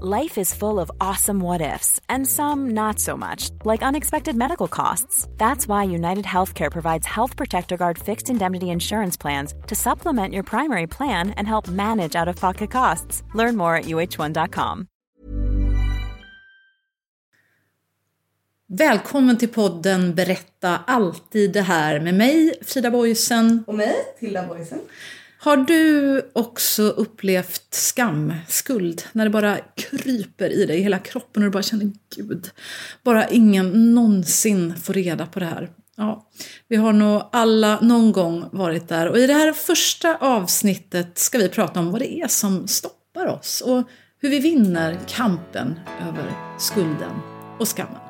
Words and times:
Life 0.00 0.40
is 0.40 0.54
full 0.54 0.80
of 0.80 0.90
awesome 1.00 1.40
what 1.40 1.60
ifs, 1.60 2.00
and 2.08 2.26
some 2.26 2.70
not 2.70 2.98
so 2.98 3.16
much, 3.16 3.50
like 3.64 3.82
unexpected 3.82 4.34
medical 4.34 4.66
costs. 4.66 5.28
That's 5.36 5.68
why 5.68 5.84
United 5.84 6.24
Healthcare 6.24 6.70
provides 6.70 7.06
Health 7.06 7.36
Protector 7.36 7.76
Guard 7.76 7.98
fixed 7.98 8.30
indemnity 8.30 8.70
insurance 8.70 9.18
plans 9.20 9.54
to 9.66 9.74
supplement 9.74 10.32
your 10.32 10.44
primary 10.44 10.86
plan 10.86 11.30
and 11.36 11.46
help 11.46 11.68
manage 11.68 12.16
out 12.16 12.28
of 12.28 12.36
pocket 12.36 12.70
costs. 12.70 13.22
Learn 13.34 13.56
more 13.56 13.76
at 13.76 13.84
uh1.com. 13.84 14.86
Välkommen 18.66 19.38
till 19.38 19.48
podden 19.48 20.14
Berätta 20.14 20.78
alltid 20.86 21.52
det 21.52 21.62
här 21.62 22.00
med 22.00 22.14
mig, 22.14 22.54
Frida 22.62 22.90
Boysen. 22.90 23.64
Och 23.66 23.74
mig, 23.74 23.94
Tilda 24.20 24.46
Boysen. 24.46 24.80
Har 25.44 25.56
du 25.56 26.30
också 26.32 26.82
upplevt 26.82 27.66
skam, 27.74 28.34
skuld, 28.48 29.02
när 29.12 29.24
det 29.24 29.30
bara 29.30 29.58
kryper 29.76 30.50
i 30.50 30.66
dig 30.66 30.78
i 30.78 30.82
hela 30.82 30.98
kroppen 30.98 31.42
och 31.42 31.46
du 31.46 31.52
bara 31.52 31.62
känner 31.62 31.90
Gud, 32.16 32.50
bara 33.02 33.28
ingen 33.28 33.94
någonsin 33.94 34.74
får 34.76 34.92
reda 34.94 35.26
på 35.26 35.40
det 35.40 35.46
här. 35.46 35.70
Ja, 35.96 36.30
vi 36.68 36.76
har 36.76 36.92
nog 36.92 37.22
alla 37.32 37.80
någon 37.80 38.12
gång 38.12 38.44
varit 38.52 38.88
där 38.88 39.08
och 39.08 39.18
i 39.18 39.26
det 39.26 39.34
här 39.34 39.52
första 39.52 40.16
avsnittet 40.16 41.18
ska 41.18 41.38
vi 41.38 41.48
prata 41.48 41.80
om 41.80 41.90
vad 41.90 42.00
det 42.00 42.12
är 42.12 42.28
som 42.28 42.68
stoppar 42.68 43.26
oss 43.26 43.60
och 43.60 43.88
hur 44.18 44.30
vi 44.30 44.38
vinner 44.38 44.98
kampen 45.08 45.80
över 46.08 46.32
skulden 46.58 47.12
och 47.58 47.76
skammen. 47.76 48.01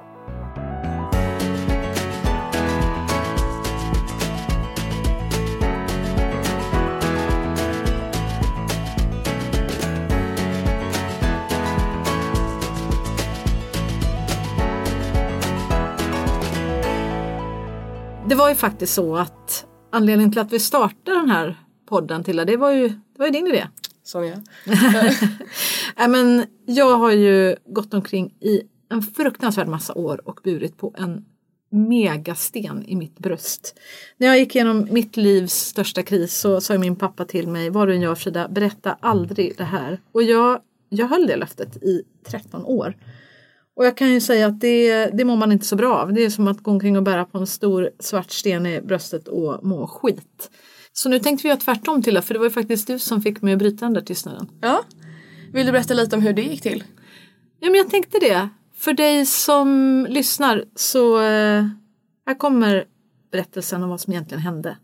Det 18.32 18.36
var 18.36 18.48
ju 18.48 18.54
faktiskt 18.54 18.94
så 18.94 19.16
att 19.16 19.66
anledningen 19.90 20.32
till 20.32 20.40
att 20.40 20.52
vi 20.52 20.58
startade 20.58 21.18
den 21.18 21.30
här 21.30 21.60
podden 21.88 22.24
till 22.24 22.36
det 22.36 22.56
var 22.56 22.70
ju, 22.70 22.88
det 22.88 23.18
var 23.18 23.26
ju 23.26 23.32
din 23.32 23.46
idé. 23.46 23.66
Sonja. 24.04 24.42
Nej, 25.96 26.08
men 26.08 26.46
jag 26.66 26.98
har 26.98 27.12
ju 27.12 27.56
gått 27.66 27.94
omkring 27.94 28.34
i 28.40 28.62
en 28.90 29.02
fruktansvärd 29.02 29.68
massa 29.68 29.94
år 29.94 30.28
och 30.28 30.40
burit 30.44 30.76
på 30.76 30.94
en 30.98 31.24
megasten 31.70 32.84
i 32.86 32.96
mitt 32.96 33.18
bröst. 33.18 33.78
När 34.16 34.26
jag 34.26 34.38
gick 34.38 34.54
igenom 34.54 34.88
mitt 34.90 35.16
livs 35.16 35.54
största 35.54 36.02
kris 36.02 36.36
så 36.36 36.60
sa 36.60 36.78
min 36.78 36.96
pappa 36.96 37.24
till 37.24 37.48
mig, 37.48 37.70
vad 37.70 37.88
du 37.88 37.94
än 37.94 38.00
gör 38.00 38.14
Frida, 38.14 38.48
berätta 38.48 38.96
aldrig 39.00 39.54
det 39.56 39.64
här. 39.64 40.00
Och 40.12 40.22
jag, 40.22 40.60
jag 40.88 41.08
höll 41.08 41.26
det 41.26 41.36
löftet 41.36 41.76
i 41.76 42.02
13 42.26 42.64
år. 42.64 42.96
Och 43.76 43.86
jag 43.86 43.96
kan 43.96 44.12
ju 44.12 44.20
säga 44.20 44.46
att 44.46 44.60
det, 44.60 45.06
det 45.06 45.24
mår 45.24 45.36
man 45.36 45.52
inte 45.52 45.64
så 45.64 45.76
bra 45.76 45.94
av. 45.94 46.12
Det 46.12 46.24
är 46.24 46.30
som 46.30 46.48
att 46.48 46.62
gå 46.62 46.70
omkring 46.70 46.96
och 46.96 47.02
bära 47.02 47.24
på 47.24 47.38
en 47.38 47.46
stor 47.46 47.90
svart 47.98 48.30
sten 48.30 48.66
i 48.66 48.80
bröstet 48.80 49.28
och 49.28 49.64
må 49.64 49.86
skit. 49.86 50.50
Så 50.92 51.08
nu 51.08 51.18
tänkte 51.18 51.42
vi 51.42 51.48
göra 51.48 51.60
tvärtom 51.60 52.02
till 52.02 52.14
det, 52.14 52.22
för 52.22 52.34
det 52.34 52.40
var 52.40 52.46
ju 52.46 52.52
faktiskt 52.52 52.86
du 52.86 52.98
som 52.98 53.22
fick 53.22 53.42
mig 53.42 53.52
att 53.52 53.58
bryta 53.58 53.84
den 53.84 53.94
där 53.94 54.00
tystnaden. 54.00 54.48
Ja. 54.60 54.82
Vill 55.52 55.66
du 55.66 55.72
berätta 55.72 55.94
lite 55.94 56.16
om 56.16 56.22
hur 56.22 56.32
det 56.32 56.42
gick 56.42 56.62
till? 56.62 56.84
Ja, 57.60 57.70
men 57.70 57.74
jag 57.74 57.90
tänkte 57.90 58.18
det. 58.18 58.48
För 58.76 58.92
dig 58.92 59.26
som 59.26 60.06
lyssnar 60.10 60.64
så 60.74 61.20
eh, 61.20 61.66
här 62.26 62.38
kommer 62.38 62.84
berättelsen 63.32 63.82
om 63.82 63.90
vad 63.90 64.00
som 64.00 64.12
egentligen 64.12 64.42
hände. 64.42 64.76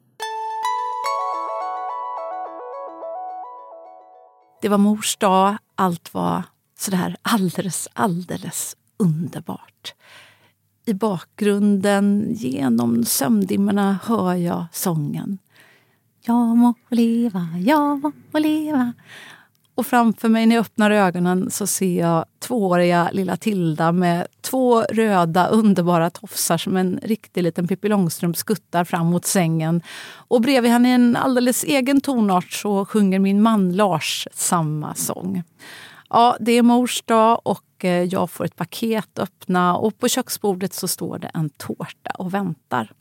Det 4.63 4.69
var 4.69 4.79
mors 4.79 5.17
dag, 5.17 5.57
allt 5.75 6.15
var 6.15 6.43
sådär 6.79 7.17
alldeles, 7.23 7.89
alldeles 7.93 8.77
underbart. 8.97 9.95
I 10.87 10.95
bakgrunden, 10.95 12.27
genom 12.31 13.05
sömndimmorna, 13.05 13.99
hör 14.05 14.35
jag 14.35 14.67
sången. 14.73 15.39
Jag 16.21 16.57
må 16.57 16.75
leva, 16.91 17.49
jag 17.59 18.13
må 18.31 18.39
leva. 18.39 18.93
Och 19.75 19.87
framför 19.87 20.29
mig 20.29 20.47
när 20.47 20.57
jag 20.57 20.61
öppnar 20.61 20.91
ögonen 20.91 21.51
så 21.51 21.67
ser 21.67 22.01
jag 22.01 22.25
tvååriga 22.39 23.11
lilla 23.13 23.37
Tilda 23.37 23.93
med 23.93 24.27
två 24.41 24.83
röda 24.83 25.47
underbara 25.47 26.11
tofsar 26.11 26.59
som 26.59 26.77
en 26.77 27.01
riktig 27.03 27.43
liten 27.43 27.69
Pippi 27.69 27.89
Långstrump 27.89 28.37
skuttar 28.37 28.85
fram 28.85 29.07
mot 29.07 29.25
sängen. 29.27 29.83
Och 30.11 30.41
bredvid 30.41 30.71
henne 30.71 30.89
i 30.89 30.93
en 30.93 31.17
alldeles 31.17 31.65
egen 31.65 32.01
tonart 32.01 32.53
så 32.53 32.85
sjunger 32.85 33.19
min 33.19 33.43
man 33.43 33.73
Lars 33.73 34.29
samma 34.33 34.95
sång. 34.95 35.43
Ja, 36.11 36.37
det 36.41 36.53
är 36.53 36.63
mors 36.63 37.03
dag 37.03 37.41
och 37.45 37.85
eh, 37.85 38.03
jag 38.03 38.31
får 38.31 38.45
ett 38.45 38.57
paket 38.57 39.19
öppna 39.19 39.77
och 39.77 39.99
på 39.99 40.09
köksbordet 40.09 40.75
så 40.75 40.89
står 40.89 41.19
det 41.19 41.31
en 41.35 41.51
tårta 41.51 42.11
och 42.19 42.35
väntar. 42.35 42.93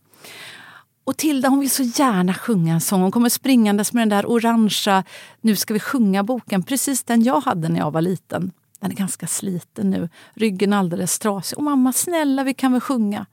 Och 1.03 1.18
Tilda 1.18 1.50
hon 1.50 1.59
vill 1.59 1.69
så 1.69 1.84
gärna 1.84 2.34
sjunga 2.34 2.73
en 2.73 2.81
sång. 2.81 3.01
Hon 3.01 3.12
kommer 3.12 3.29
springandes 3.29 3.94
med 3.94 4.01
den 4.01 4.09
där 4.09 4.31
orangea 4.31 5.03
Nu 5.41 5.56
ska 5.56 5.73
vi 5.73 5.79
sjunga-boken. 5.79 6.63
Precis 6.63 7.03
den 7.03 7.23
jag 7.23 7.41
hade 7.41 7.69
när 7.69 7.79
jag 7.79 7.91
var 7.91 8.01
liten. 8.01 8.51
Den 8.79 8.91
är 8.91 8.95
ganska 8.95 9.28
sliten 9.28 9.89
nu. 9.89 10.09
Ryggen 10.34 10.74
alldeles 10.74 11.19
trasig. 11.19 11.57
Och 11.57 11.63
mamma, 11.63 11.94
snälla, 11.94 12.44
vi 12.44 12.53
kan 12.53 12.72
väl 12.72 12.81
sjunga? 12.81 13.25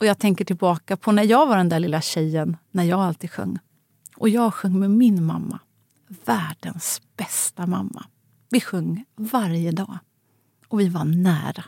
Och 0.00 0.06
jag 0.06 0.18
tänker 0.18 0.44
tillbaka 0.44 0.96
på 0.96 1.12
när 1.12 1.22
jag 1.22 1.46
var 1.46 1.56
den 1.56 1.68
där 1.68 1.80
lilla 1.80 2.00
tjejen, 2.00 2.56
när 2.70 2.84
jag 2.84 3.00
alltid 3.00 3.30
sjöng. 3.30 3.58
Och 4.16 4.28
jag 4.28 4.54
sjöng 4.54 4.78
med 4.78 4.90
min 4.90 5.24
mamma. 5.24 5.58
Världens 6.24 7.02
bästa 7.16 7.66
mamma. 7.66 8.06
Vi 8.54 8.60
sjöng 8.60 9.04
varje 9.16 9.70
dag. 9.70 9.98
Och 10.68 10.80
vi 10.80 10.88
var 10.88 11.04
nära. 11.04 11.64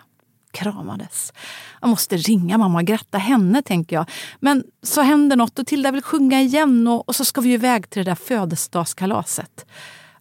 Kramades. 0.50 1.32
Jag 1.80 1.91
måste 1.91 2.16
ringa 2.16 2.58
mamma 2.58 2.78
och 2.78 2.84
gratta 2.84 3.19
henne, 3.19 3.62
tänker 3.62 3.97
jag. 3.97 4.10
Men 4.41 4.64
så 4.82 5.02
händer 5.02 5.36
något 5.36 5.58
och 5.58 5.66
Tilda 5.66 5.91
vill 5.91 6.02
sjunga 6.02 6.41
igen 6.41 6.88
och, 6.88 7.08
och 7.08 7.16
så 7.16 7.25
ska 7.25 7.41
vi 7.41 7.52
iväg 7.52 7.91
till 7.91 8.04
det 8.04 8.10
där 8.10 8.14
födelsedagskalaset. 8.14 9.66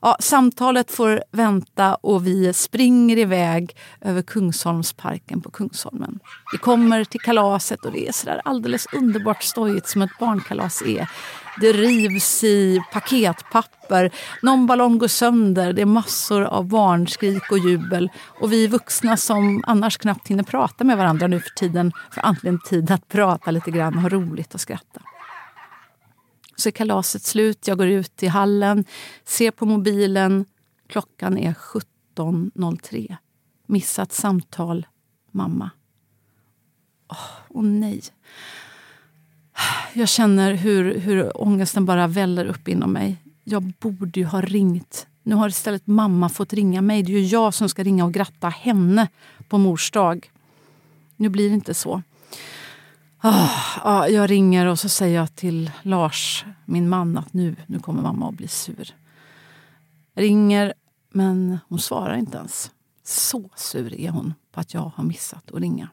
Ja, 0.01 0.17
samtalet 0.19 0.91
får 0.91 1.23
vänta 1.31 1.95
och 1.95 2.27
vi 2.27 2.53
springer 2.53 3.17
iväg 3.17 3.77
över 4.01 4.21
Kungsholmsparken 4.21 5.41
på 5.41 5.51
Kungsholmen. 5.51 6.19
Vi 6.51 6.57
kommer 6.57 7.03
till 7.03 7.19
kalaset 7.19 7.85
och 7.85 7.91
det 7.91 8.07
är 8.07 8.11
sådär 8.11 8.41
alldeles 8.45 8.87
underbart 8.93 9.43
stojigt 9.43 9.87
som 9.87 10.01
ett 10.01 10.19
barnkalas 10.19 10.81
är. 10.81 11.09
Det 11.61 11.73
rivs 11.73 12.43
i 12.43 12.79
paketpapper, 12.91 14.11
någon 14.41 14.65
ballong 14.65 14.97
går 14.97 15.07
sönder, 15.07 15.73
det 15.73 15.81
är 15.81 15.85
massor 15.85 16.41
av 16.41 16.65
barnskrik 16.65 17.51
och 17.51 17.59
jubel. 17.59 18.09
Och 18.39 18.51
vi 18.51 18.67
vuxna 18.67 19.17
som 19.17 19.63
annars 19.67 19.97
knappt 19.97 20.27
hinner 20.27 20.43
prata 20.43 20.83
med 20.83 20.97
varandra 20.97 21.27
nu 21.27 21.39
för 21.39 21.49
tiden 21.49 21.91
får 22.11 22.25
äntligen 22.25 22.59
tid 22.59 22.91
att 22.91 23.07
prata 23.07 23.51
lite 23.51 23.71
grann 23.71 23.95
och 23.95 24.01
ha 24.01 24.09
roligt 24.09 24.53
och 24.53 24.61
skratta. 24.61 25.01
Så 26.55 26.69
är 26.69 26.71
kalaset 26.71 27.23
slut, 27.23 27.67
jag 27.67 27.77
går 27.77 27.87
ut 27.87 28.23
i 28.23 28.27
hallen, 28.27 28.85
ser 29.25 29.51
på 29.51 29.65
mobilen. 29.65 30.45
Klockan 30.87 31.37
är 31.37 31.53
17.03. 31.53 33.15
Missat 33.67 34.11
samtal, 34.11 34.87
mamma. 35.31 35.69
Åh, 37.07 37.17
oh, 37.17 37.59
oh 37.59 37.63
nej. 37.63 38.01
Jag 39.93 40.09
känner 40.09 40.53
hur, 40.53 40.99
hur 40.99 41.41
ångesten 41.41 41.85
bara 41.85 42.07
väller 42.07 42.45
upp 42.45 42.67
inom 42.67 42.91
mig. 42.91 43.17
Jag 43.43 43.63
borde 43.63 44.19
ju 44.19 44.25
ha 44.25 44.41
ringt. 44.41 45.07
Nu 45.23 45.35
har 45.35 45.49
istället 45.49 45.87
mamma 45.87 46.29
fått 46.29 46.53
ringa 46.53 46.81
mig. 46.81 47.03
Det 47.03 47.11
är 47.13 47.19
ju 47.19 47.25
jag 47.25 47.53
som 47.53 47.69
ska 47.69 47.83
ringa 47.83 48.05
och 48.05 48.13
gratta 48.13 48.49
henne 48.49 49.07
på 49.49 49.57
mors 49.57 49.91
dag. 49.91 50.31
Nu 51.15 51.29
blir 51.29 51.49
det 51.49 51.55
inte 51.55 51.73
så. 51.73 52.01
Oh, 53.23 54.07
jag 54.09 54.29
ringer 54.29 54.65
och 54.65 54.79
så 54.79 54.89
säger 54.89 55.15
jag 55.15 55.35
till 55.35 55.71
Lars, 55.81 56.45
min 56.65 56.89
man, 56.89 57.17
att 57.17 57.33
nu, 57.33 57.55
nu 57.67 57.79
kommer 57.79 58.01
mamma 58.01 58.29
att 58.29 58.35
bli 58.35 58.47
sur. 58.47 58.95
Jag 60.13 60.23
ringer, 60.23 60.73
men 61.09 61.59
hon 61.67 61.79
svarar 61.79 62.15
inte 62.15 62.37
ens. 62.37 62.71
Så 63.03 63.49
sur 63.55 63.99
är 63.99 64.09
hon 64.09 64.33
på 64.51 64.59
att 64.59 64.73
jag 64.73 64.91
har 64.95 65.03
missat 65.03 65.51
att 65.51 65.59
ringa. 65.59 65.89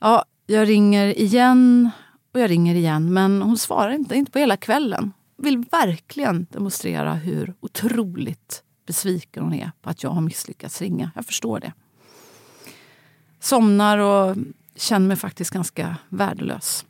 Ja, 0.00 0.24
jag 0.46 0.68
ringer 0.68 1.18
igen 1.18 1.90
och 2.32 2.40
jag 2.40 2.50
ringer 2.50 2.74
igen, 2.74 3.12
men 3.12 3.42
hon 3.42 3.58
svarar 3.58 3.90
inte, 3.90 4.14
inte 4.14 4.32
på 4.32 4.38
hela 4.38 4.56
kvällen. 4.56 5.12
Vill 5.36 5.58
verkligen 5.58 6.46
demonstrera 6.50 7.14
hur 7.14 7.54
otroligt 7.60 8.62
besviken 8.86 9.42
hon 9.42 9.54
är 9.54 9.70
på 9.82 9.90
att 9.90 10.02
jag 10.02 10.10
har 10.10 10.20
misslyckats 10.20 10.80
ringa. 10.80 11.10
Jag 11.14 11.26
förstår 11.26 11.60
det. 11.60 11.72
Somnar 13.40 13.98
och 13.98 14.36
känner 14.76 15.06
mig 15.06 15.16
faktiskt 15.16 15.50
ganska 15.50 15.96
värdelös. 16.08 16.84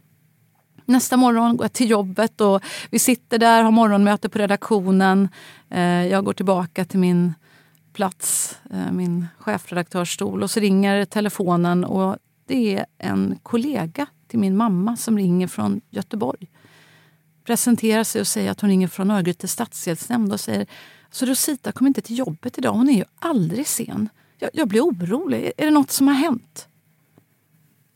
Nästa 0.84 1.16
morgon 1.16 1.56
går 1.56 1.64
jag 1.64 1.72
till 1.72 1.90
jobbet 1.90 2.40
och 2.40 2.62
vi 2.90 2.98
sitter 2.98 3.38
där, 3.38 3.62
har 3.62 3.70
morgonmöte 3.70 4.28
på 4.28 4.38
redaktionen. 4.38 5.28
Eh, 5.70 6.06
jag 6.06 6.24
går 6.24 6.32
tillbaka 6.32 6.84
till 6.84 6.98
min 6.98 7.34
plats, 7.92 8.58
eh, 8.70 8.92
min 8.92 9.26
chefredaktörsstol 9.38 10.42
och 10.42 10.50
så 10.50 10.60
ringer 10.60 11.04
telefonen 11.04 11.84
och 11.84 12.16
det 12.46 12.76
är 12.76 12.86
en 12.98 13.38
kollega 13.42 14.06
till 14.30 14.38
min 14.38 14.56
mamma 14.56 14.96
som 14.96 15.18
ringer 15.18 15.46
från 15.46 15.80
Göteborg. 15.90 16.50
Presenterar 17.44 18.04
sig 18.04 18.20
och 18.20 18.26
säger 18.26 18.50
att 18.50 18.60
hon 18.60 18.70
ringer 18.70 18.88
från 18.88 19.10
Örgryte 19.10 19.48
stadsdelsnämnd 19.48 20.32
och 20.32 20.40
säger 20.40 20.66
så 21.10 21.26
Rosita 21.26 21.72
kommer 21.72 21.88
inte 21.88 22.00
till 22.00 22.18
jobbet 22.18 22.58
idag, 22.58 22.72
hon 22.72 22.88
är 22.88 22.96
ju 22.96 23.04
aldrig 23.18 23.66
sen. 23.66 24.08
Jag, 24.38 24.50
jag 24.52 24.68
blir 24.68 24.80
orolig, 24.80 25.52
är 25.56 25.64
det 25.64 25.70
något 25.70 25.90
som 25.90 26.08
har 26.08 26.14
hänt? 26.14 26.68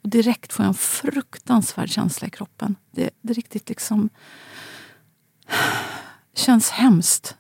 Och 0.02 0.08
direkt 0.08 0.52
får 0.52 0.64
jag 0.64 0.68
en 0.68 0.74
fruktansvärd 0.74 1.88
känsla 1.88 2.26
i 2.26 2.30
kroppen. 2.30 2.76
Det, 2.90 3.10
det 3.20 3.32
riktigt 3.32 3.68
liksom 3.68 4.08
känns 6.34 6.70
hemskt. 6.70 7.36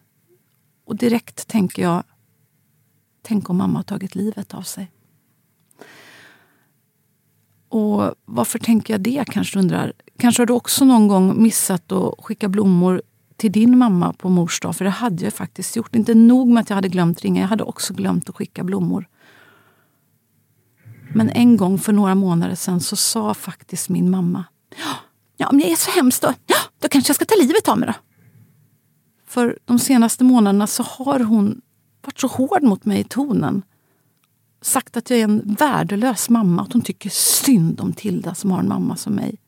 Och 0.84 0.96
direkt 0.96 1.48
tänker 1.48 1.82
jag, 1.82 2.02
tänk 3.22 3.50
om 3.50 3.56
mamma 3.56 3.78
har 3.78 3.84
tagit 3.84 4.14
livet 4.14 4.54
av 4.54 4.62
sig. 4.62 4.90
Och 7.74 8.14
varför 8.24 8.58
tänker 8.58 8.94
jag 8.94 9.00
det 9.00 9.24
kanske 9.30 9.56
du 9.56 9.60
undrar? 9.60 9.92
Kanske 10.18 10.42
har 10.42 10.46
du 10.46 10.52
också 10.52 10.84
någon 10.84 11.08
gång 11.08 11.42
missat 11.42 11.92
att 11.92 12.14
skicka 12.24 12.48
blommor 12.48 13.02
till 13.36 13.52
din 13.52 13.78
mamma 13.78 14.12
på 14.12 14.28
mors 14.28 14.60
dag? 14.60 14.76
För 14.76 14.84
det 14.84 14.90
hade 14.90 15.24
jag 15.24 15.32
faktiskt 15.32 15.76
gjort. 15.76 15.94
Inte 15.94 16.14
nog 16.14 16.48
med 16.48 16.60
att 16.60 16.70
jag 16.70 16.74
hade 16.74 16.88
glömt 16.88 17.20
ringa, 17.20 17.40
jag 17.40 17.48
hade 17.48 17.64
också 17.64 17.94
glömt 17.94 18.28
att 18.28 18.36
skicka 18.36 18.64
blommor. 18.64 19.08
Men 21.14 21.30
en 21.30 21.56
gång 21.56 21.78
för 21.78 21.92
några 21.92 22.14
månader 22.14 22.54
sedan 22.54 22.80
så 22.80 22.96
sa 22.96 23.34
faktiskt 23.34 23.88
min 23.88 24.10
mamma 24.10 24.44
Ja, 25.36 25.48
om 25.48 25.60
jag 25.60 25.70
är 25.70 25.76
så 25.76 25.90
hemskt 25.90 26.22
då, 26.22 26.32
ja, 26.46 26.56
då 26.78 26.88
kanske 26.88 27.10
jag 27.10 27.16
ska 27.16 27.24
ta 27.24 27.34
livet 27.40 27.68
av 27.68 27.78
mig 27.78 27.86
då. 27.86 27.94
För 29.26 29.58
de 29.64 29.78
senaste 29.78 30.24
månaderna 30.24 30.66
så 30.66 30.82
har 30.82 31.20
hon 31.20 31.60
varit 32.02 32.20
så 32.20 32.26
hård 32.26 32.62
mot 32.62 32.84
mig 32.84 33.00
i 33.00 33.04
tonen. 33.04 33.62
Sagt 34.64 34.96
att 34.96 35.10
jag 35.10 35.18
är 35.18 35.24
en 35.24 35.54
värdelös 35.58 36.28
mamma, 36.28 36.62
att 36.62 36.72
hon 36.72 36.82
tycker 36.82 37.10
synd 37.10 37.80
om 37.80 37.92
Tilda 37.92 38.34
som 38.34 38.50
har 38.50 38.58
en 38.58 38.68
mamma 38.68 38.96
som 38.96 39.14
mig. 39.14 39.38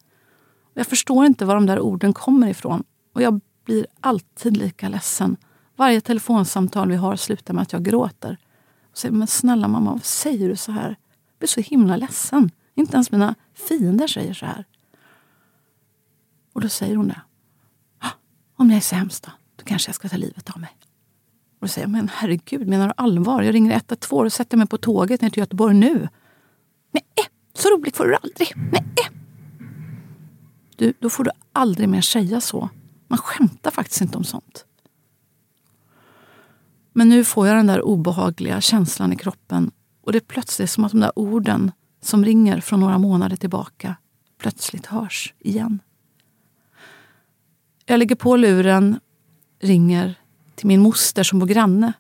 Jag 0.75 0.87
förstår 0.87 1.27
inte 1.27 1.45
var 1.45 1.55
de 1.55 1.67
där 1.67 1.81
orden 1.81 2.13
kommer 2.13 2.49
ifrån 2.49 2.85
och 3.15 3.23
jag 3.23 3.41
blir 3.65 3.87
alltid 4.01 4.57
lika 4.57 4.89
ledsen. 4.89 5.37
Varje 5.77 6.01
telefonsamtal 6.01 6.89
vi 6.89 6.97
har 6.97 7.17
slutar 7.17 7.55
med 7.55 7.63
att 7.63 7.73
jag 7.73 7.85
gråter. 7.85 8.39
Och 8.91 8.99
säger, 8.99 9.15
men 9.15 9.27
snälla 9.27 9.69
mamma, 9.69 9.93
vad 9.93 10.05
säger 10.05 10.49
du 10.49 10.57
så 10.57 10.73
här? 10.73 10.89
Jag 10.89 11.39
blir 11.39 11.49
så 11.49 11.61
himla 11.61 11.97
ledsen. 11.97 12.51
Inte 12.75 12.95
ens 12.95 13.11
mina 13.11 13.35
fiender 13.69 14.07
säger 14.07 14.35
så 14.35 14.47
här. 14.47 14.65
Och 16.53 16.61
då 16.61 16.69
säger 16.69 16.97
hon 16.97 17.09
det. 17.09 17.21
Ah, 17.99 18.11
om 18.57 18.71
jag 18.71 18.77
är 18.77 18.81
så 18.81 18.95
hemskt 18.95 19.25
då, 19.25 19.33
då 19.57 19.65
kanske 19.65 19.89
jag 19.89 19.95
ska 19.95 20.09
ta 20.09 20.17
livet 20.17 20.51
av 20.51 20.61
mig. 20.61 20.77
Och 21.67 21.71
säger 21.71 21.87
men 21.87 22.09
herregud, 22.15 22.69
menar 22.69 22.87
du 22.87 22.95
allvar? 22.97 23.43
Jag 23.43 23.55
ringer 23.55 23.77
112 23.77 24.27
och 24.27 24.33
sätter 24.33 24.57
mig 24.57 24.67
på 24.67 24.79
tåget 24.79 25.21
ner 25.21 25.31
till 25.31 25.39
Göteborg 25.39 25.75
nu. 25.75 26.09
Nej, 26.93 27.05
så 27.55 27.69
roligt 27.69 27.97
får 27.97 28.05
du 28.05 28.15
aldrig. 28.15 28.53
Nej. 28.73 29.11
Du, 30.77 30.95
då 30.99 31.11
får 31.11 31.25
du 31.25 31.31
aldrig 31.53 31.89
mer 31.89 32.01
säga 32.01 32.41
så. 32.41 32.69
Man 33.09 33.19
skämtar 33.19 33.71
faktiskt 33.71 34.01
inte 34.01 34.19
om 34.19 34.25
sånt. 34.25 34.65
Men 36.93 37.09
nu 37.09 37.25
får 37.25 37.47
jag 37.47 37.57
den 37.57 37.67
där 37.67 37.83
obehagliga 37.83 38.61
känslan 38.61 39.13
i 39.13 39.17
kroppen 39.17 39.71
och 40.03 40.13
det 40.13 40.19
är 40.19 40.27
plötsligt 40.27 40.71
som 40.71 40.85
att 40.85 40.93
de 40.93 41.01
där 41.01 41.19
orden 41.19 41.73
som 42.03 42.25
ringer 42.25 42.61
från 42.61 42.81
några 42.81 42.99
månader 42.99 43.37
tillbaka 43.37 43.97
plötsligt 44.39 44.87
hörs 44.87 45.35
igen. 45.39 45.79
Jag 47.87 47.99
lägger 47.99 48.17
på 48.17 48.37
luren, 48.37 49.01
ringer 49.61 50.19
till 50.57 50.67
min 50.67 50.81
moster 50.81 51.23
som 51.23 51.39
bor 51.39 51.47
granne. 51.47 51.93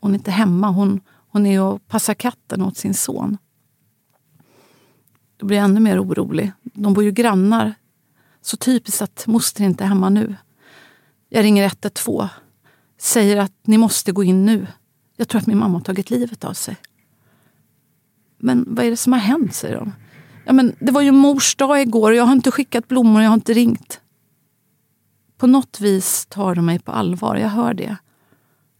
Hon 0.00 0.10
är 0.10 0.14
inte 0.14 0.30
hemma, 0.30 0.68
hon, 0.68 1.00
hon 1.30 1.46
är 1.46 1.62
och 1.62 1.86
passar 1.86 2.14
katten 2.14 2.62
åt 2.62 2.76
sin 2.76 2.94
son. 2.94 3.38
Då 5.36 5.46
blir 5.46 5.56
jag 5.56 5.64
ännu 5.64 5.80
mer 5.80 6.02
orolig. 6.02 6.52
De 6.62 6.94
bor 6.94 7.04
ju 7.04 7.12
grannar. 7.12 7.74
Så 8.40 8.56
typiskt 8.56 9.02
att 9.02 9.26
moster 9.26 9.64
inte 9.64 9.84
är 9.84 9.88
hemma 9.88 10.08
nu. 10.08 10.36
Jag 11.28 11.44
ringer 11.44 11.64
112. 11.64 12.28
Säger 12.98 13.36
att 13.36 13.52
ni 13.62 13.78
måste 13.78 14.12
gå 14.12 14.24
in 14.24 14.46
nu. 14.46 14.66
Jag 15.16 15.28
tror 15.28 15.40
att 15.40 15.46
min 15.46 15.58
mamma 15.58 15.78
har 15.78 15.84
tagit 15.84 16.10
livet 16.10 16.44
av 16.44 16.52
sig. 16.52 16.76
Men 18.38 18.64
vad 18.68 18.84
är 18.84 18.90
det 18.90 18.96
som 18.96 19.12
har 19.12 19.20
hänt, 19.20 19.54
säger 19.54 19.76
de. 19.76 19.92
Ja, 20.44 20.52
men 20.52 20.76
det 20.80 20.92
var 20.92 21.00
ju 21.00 21.12
mors 21.12 21.56
dag 21.56 21.80
igår 21.80 22.10
och 22.10 22.16
jag 22.16 22.24
har 22.24 22.32
inte 22.32 22.50
skickat 22.50 22.88
blommor 22.88 23.20
och 23.20 23.24
jag 23.24 23.30
har 23.30 23.34
inte 23.34 23.52
ringt. 23.52 24.00
På 25.38 25.46
något 25.46 25.80
vis 25.80 26.26
tar 26.26 26.54
de 26.54 26.66
mig 26.66 26.78
på 26.78 26.92
allvar, 26.92 27.36
jag 27.36 27.48
hör 27.48 27.74
det. 27.74 27.96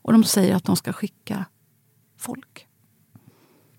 Och 0.02 0.12
de 0.12 0.24
säger 0.24 0.54
att 0.54 0.64
de 0.64 0.76
ska 0.76 0.92
skicka 0.92 1.44
folk. 2.16 2.66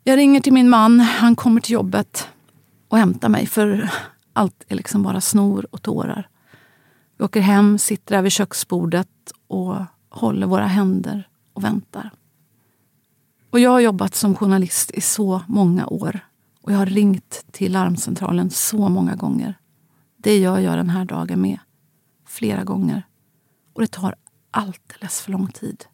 Jag 0.04 0.18
ringer 0.18 0.42
till 0.42 0.54
min 0.54 0.70
man, 0.70 1.00
han 1.00 1.36
kommer 1.36 1.62
till 1.62 1.74
jobbet 1.74 2.30
och 2.88 2.98
hämtar 2.98 3.30
mig 3.30 3.46
för 3.46 3.92
allt 4.34 4.64
är 4.68 4.76
liksom 4.76 5.04
bara 5.04 5.22
snor 5.22 5.68
och 5.72 5.82
tårar. 5.82 6.30
Vi 7.18 7.26
åker 7.26 7.42
hem, 7.42 7.78
sitter 7.78 8.16
där 8.16 8.22
vid 8.22 8.32
köksbordet 8.32 9.10
och 9.48 9.76
håller 10.10 10.48
våra 10.48 10.68
händer 10.68 11.28
och 11.54 11.64
väntar. 11.64 12.10
Och 13.50 13.60
jag 13.60 13.70
har 13.70 13.80
jobbat 13.80 14.16
som 14.16 14.36
journalist 14.36 14.92
i 14.92 15.02
så 15.02 15.42
många 15.48 15.88
år 15.88 16.20
och 16.62 16.72
jag 16.72 16.78
har 16.78 16.86
ringt 16.86 17.46
till 17.52 17.72
larmcentralen 17.72 18.50
så 18.50 18.90
många 18.90 19.16
gånger. 19.16 19.54
Det 20.18 20.38
gör 20.38 20.60
jag 20.60 20.78
den 20.78 20.90
här 20.90 21.06
dagen 21.06 21.42
med. 21.42 21.60
Flera 22.40 22.64
gånger. 22.64 23.04
Och 23.74 23.82
det 23.82 23.88
tar 23.88 24.16
alldeles 24.52 25.22
för 25.22 25.32
lång 25.32 25.48
tid. 25.48 25.86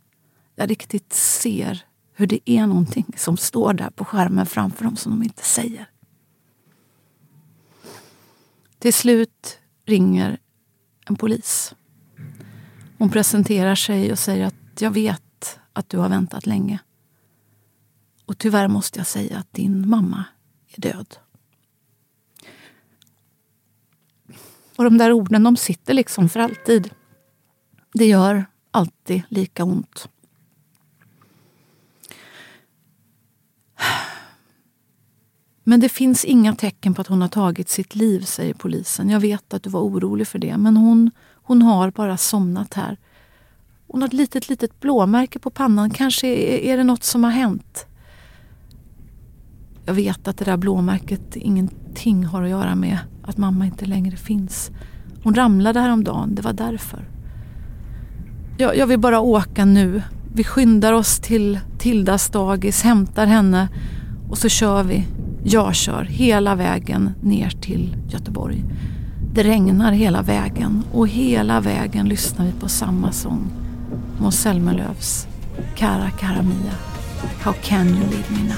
Jag 0.56 0.70
riktigt 0.70 1.14
ser 1.14 1.86
hur 2.14 2.28
det 2.28 2.50
är 2.50 2.68
någonting 2.68 3.14
som 3.18 3.38
står 3.38 3.74
där 3.74 3.90
på 3.90 4.06
skärmen 4.06 4.46
framför 4.46 4.84
dem 4.84 4.96
som 4.96 5.12
de 5.12 5.24
inte 5.24 5.44
säger. 5.44 5.90
Till 8.80 8.94
slut 8.94 9.60
ringer 9.86 10.38
en 11.06 11.16
polis. 11.16 11.76
Hon 12.98 13.10
presenterar 13.10 13.76
sig 13.76 14.12
och 14.12 14.20
säger 14.20 14.46
att 14.46 14.82
jag 14.82 14.92
vet 14.92 15.60
att 15.74 15.90
du 15.90 15.98
har 15.98 16.10
väntat 16.10 16.46
länge. 16.46 16.80
Och 18.26 18.38
tyvärr 18.38 18.68
måste 18.68 19.00
jag 19.00 19.08
säga 19.08 19.38
att 19.38 19.54
din 19.54 19.90
mamma 19.90 20.26
är 20.68 20.82
död. 20.82 21.18
Och 24.76 24.84
de 24.84 24.98
där 24.98 25.12
orden 25.12 25.44
de 25.44 25.58
sitter 25.58 25.94
liksom 25.94 26.30
för 26.30 26.40
alltid. 26.40 26.90
Det 27.94 28.06
gör 28.06 28.46
alltid 28.72 29.22
lika 29.30 29.64
ont. 29.64 30.10
Men 35.64 35.80
det 35.80 35.90
finns 35.90 36.26
inga 36.26 36.56
tecken 36.56 36.94
på 36.94 37.02
att 37.02 37.08
hon 37.08 37.22
har 37.22 37.28
tagit 37.28 37.70
sitt 37.70 37.96
liv, 37.96 38.22
säger 38.22 38.54
polisen. 38.54 39.10
Jag 39.10 39.20
vet 39.20 39.54
att 39.54 39.64
du 39.64 39.70
var 39.70 39.82
orolig 39.82 40.28
för 40.28 40.40
det, 40.40 40.58
men 40.58 40.78
hon, 40.78 41.12
hon 41.34 41.62
har 41.62 41.92
bara 41.92 42.18
somnat 42.18 42.74
här. 42.74 42.98
Hon 43.88 44.02
har 44.02 44.08
ett 44.08 44.14
litet, 44.14 44.50
litet 44.50 44.80
blåmärke 44.80 45.40
på 45.40 45.50
pannan. 45.50 45.90
Kanske 45.90 46.28
är, 46.28 46.58
är 46.58 46.78
det 46.78 46.84
något 46.84 47.04
som 47.04 47.24
har 47.24 47.32
hänt. 47.32 47.86
Jag 49.86 49.94
vet 49.94 50.28
att 50.28 50.38
det 50.38 50.46
där 50.46 50.58
blåmärket 50.58 51.36
ingenting 51.36 52.26
har 52.26 52.44
att 52.44 52.50
göra 52.50 52.76
med 52.76 52.98
att 53.24 53.38
mamma 53.38 53.66
inte 53.66 53.86
längre 53.86 54.18
finns. 54.18 54.72
Hon 55.24 55.36
ramlade 55.36 55.80
häromdagen, 55.80 56.36
det 56.36 56.42
var 56.42 56.54
därför. 56.54 57.10
Jag, 58.58 58.78
jag 58.78 58.88
vill 58.88 59.00
bara 59.00 59.20
åka 59.20 59.66
nu. 59.66 60.04
Vi 60.34 60.44
skyndar 60.44 60.94
oss 60.94 61.20
till 61.20 61.60
Tildas 61.80 62.30
dagis, 62.30 62.84
hämtar 62.84 63.26
henne 63.26 63.70
och 64.30 64.38
så 64.38 64.50
kör 64.50 64.84
vi. 64.84 65.08
Jag 65.44 65.76
kör 65.76 66.04
hela 66.04 66.56
vägen 66.56 67.10
ner 67.22 67.50
till 67.50 67.96
Göteborg. 68.10 68.64
Det 69.34 69.44
regnar 69.44 69.92
hela 69.92 70.22
vägen 70.22 70.84
och 70.92 71.08
hela 71.08 71.60
vägen 71.60 72.10
lyssnar 72.10 72.46
vi 72.46 72.52
på 72.52 72.70
samma 72.70 73.12
sång. 73.12 73.52
Måns 74.20 74.42
Zelmerlöws 74.42 75.28
Cara 75.76 76.10
Cara 76.10 76.42
Mia. 76.42 76.95
How 77.42 77.54
can 77.54 77.88
you 77.88 78.10
leave 78.10 78.32
me 78.32 78.44
now? 78.48 78.56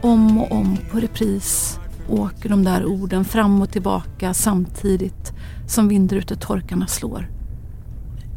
Om 0.00 0.38
och 0.38 0.52
om 0.52 0.76
på 0.90 0.98
repris 0.98 1.78
åker 2.08 2.48
de 2.48 2.64
där 2.64 2.84
orden 2.84 3.24
fram 3.24 3.62
och 3.62 3.70
tillbaka 3.70 4.34
samtidigt 4.34 5.32
som 5.66 5.88
vindrutetorkarna 5.88 6.86
slår. 6.86 7.28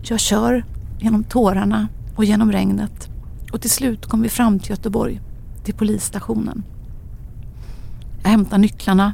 Jag 0.03 0.19
kör 0.19 0.65
genom 0.99 1.23
tårarna 1.23 1.87
och 2.15 2.25
genom 2.25 2.51
regnet. 2.51 3.10
Och 3.51 3.61
till 3.61 3.69
slut 3.69 4.05
kom 4.05 4.21
vi 4.21 4.29
fram 4.29 4.59
till 4.59 4.69
Göteborg, 4.69 5.21
till 5.63 5.73
polisstationen. 5.73 6.63
Jag 8.23 8.29
hämtar 8.29 8.57
nycklarna 8.57 9.13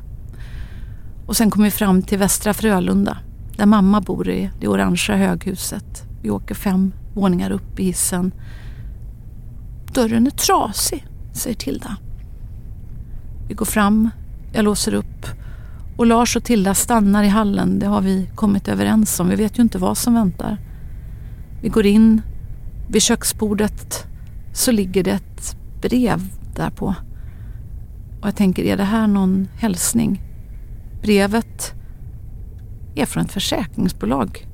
och 1.25 1.37
sen 1.37 1.51
kom 1.51 1.63
vi 1.63 1.71
fram 1.71 2.01
till 2.01 2.17
Västra 2.17 2.53
Frölunda 2.53 3.17
där 3.57 3.65
mamma 3.65 4.01
bor 4.01 4.29
i 4.29 4.49
det 4.59 4.67
orangea 4.67 5.15
höghuset. 5.15 6.03
Vi 6.21 6.29
åker 6.29 6.55
fem 6.55 6.93
våningar 7.13 7.51
upp 7.51 7.79
i 7.79 7.83
hissen. 7.83 8.31
Dörren 9.93 10.27
är 10.27 10.31
trasig, 10.31 11.07
säger 11.33 11.55
Tilda. 11.55 11.97
Vi 13.47 13.53
går 13.53 13.65
fram, 13.65 14.09
jag 14.53 14.65
låser 14.65 14.93
upp 14.93 15.25
och 15.97 16.05
Lars 16.05 16.35
och 16.35 16.43
Tilda 16.43 16.73
stannar 16.73 17.23
i 17.23 17.27
hallen. 17.27 17.79
Det 17.79 17.85
har 17.85 18.01
vi 18.01 18.29
kommit 18.35 18.67
överens 18.67 19.19
om. 19.19 19.29
Vi 19.29 19.35
vet 19.35 19.59
ju 19.59 19.61
inte 19.61 19.77
vad 19.77 19.97
som 19.97 20.13
väntar. 20.13 20.57
Vi 21.61 21.69
går 21.69 21.85
in. 21.85 22.21
Vid 22.89 23.01
köksbordet 23.01 24.07
så 24.57 24.71
ligger 24.71 25.03
det 25.03 25.11
ett 25.11 25.57
brev 25.81 26.19
därpå. 26.55 26.95
Och 28.21 28.27
jag 28.27 28.35
tänker, 28.35 28.63
är 28.63 28.77
det 28.77 28.83
här 28.83 29.07
någon 29.07 29.47
hälsning? 29.55 30.21
Brevet 31.01 31.73
är 32.95 33.05
från 33.05 33.23
ett 33.23 33.31
försäkringsbolag. 33.31 34.47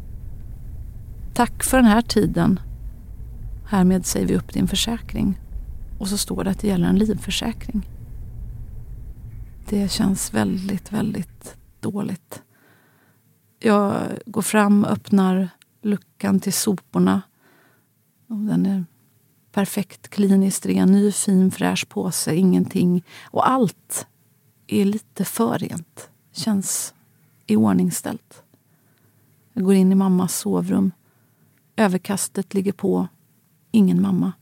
Tack 1.33 1.63
för 1.63 1.77
den 1.77 1.85
här 1.85 2.01
tiden. 2.01 2.59
Härmed 3.65 4.05
säger 4.05 4.27
vi 4.27 4.35
upp 4.35 4.53
din 4.53 4.67
försäkring. 4.67 5.39
Och 5.99 6.07
så 6.07 6.17
står 6.17 6.43
det 6.43 6.49
att 6.49 6.59
det 6.59 6.67
gäller 6.67 6.87
en 6.87 6.97
livförsäkring. 6.97 7.89
Det 9.69 9.91
känns 9.91 10.33
väldigt, 10.33 10.91
väldigt 10.91 11.57
dåligt. 11.79 12.41
Jag 13.59 13.95
går 14.25 14.41
fram, 14.41 14.85
öppnar 14.85 15.49
luckan 15.81 16.39
till 16.39 16.53
soporna. 16.53 17.21
Och 18.29 18.37
den 18.37 18.65
är 18.65 18.85
perfekt 19.53 20.07
kliniskt 20.07 20.65
ren, 20.65 20.91
ny 20.91 21.11
fin 21.11 21.51
fräsch 21.51 21.89
påse, 21.89 22.35
ingenting. 22.35 23.03
Och 23.23 23.49
allt 23.49 24.07
är 24.67 24.85
lite 24.85 25.25
för 25.25 25.59
rent. 25.59 26.09
Känns 26.31 26.93
iordningställt. 27.47 28.43
Jag 29.53 29.63
går 29.63 29.73
in 29.73 29.91
i 29.91 29.95
mammas 29.95 30.37
sovrum. 30.37 30.91
Överkastet 31.75 32.53
ligger 32.53 32.71
på. 32.71 33.07
Ingen 33.71 34.01
mamma. 34.01 34.33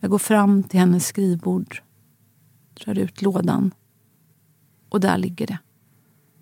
Jag 0.00 0.10
går 0.10 0.18
fram 0.18 0.62
till 0.62 0.80
hennes 0.80 1.06
skrivbord, 1.06 1.82
drar 2.74 2.98
ut 2.98 3.22
lådan 3.22 3.74
och 4.88 5.00
där 5.00 5.18
ligger 5.18 5.46
det. 5.46 5.58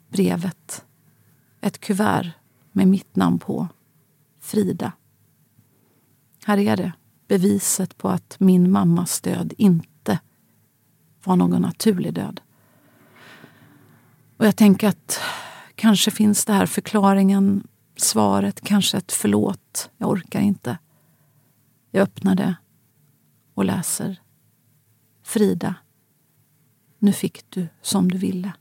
Brevet. 0.08 0.84
Ett 1.60 1.80
kuvert 1.80 2.30
med 2.72 2.88
mitt 2.88 3.16
namn 3.16 3.38
på. 3.38 3.68
Frida. 4.40 4.92
Här 6.44 6.58
är 6.58 6.76
det. 6.76 6.92
Beviset 7.28 7.98
på 7.98 8.08
att 8.08 8.36
min 8.40 8.70
mammas 8.70 9.20
död 9.20 9.52
inte 9.58 10.18
var 11.24 11.36
någon 11.36 11.62
naturlig 11.62 12.14
död. 12.14 12.40
Och 14.36 14.46
jag 14.46 14.56
tänker 14.56 14.88
att 14.88 15.20
kanske 15.74 16.10
finns 16.10 16.44
det 16.44 16.52
här 16.52 16.66
förklaringen, 16.66 17.66
svaret, 17.96 18.60
kanske 18.60 18.98
ett 18.98 19.12
förlåt. 19.12 19.90
Jag 19.96 20.10
orkar 20.10 20.40
inte. 20.40 20.78
Jag 21.90 22.02
öppnar 22.02 22.34
det 22.34 22.54
och 23.54 23.64
läser. 23.64 24.20
Frida, 25.22 25.74
nu 26.98 27.12
fick 27.12 27.50
du 27.50 27.68
som 27.82 28.10
du 28.10 28.18
ville. 28.18 28.52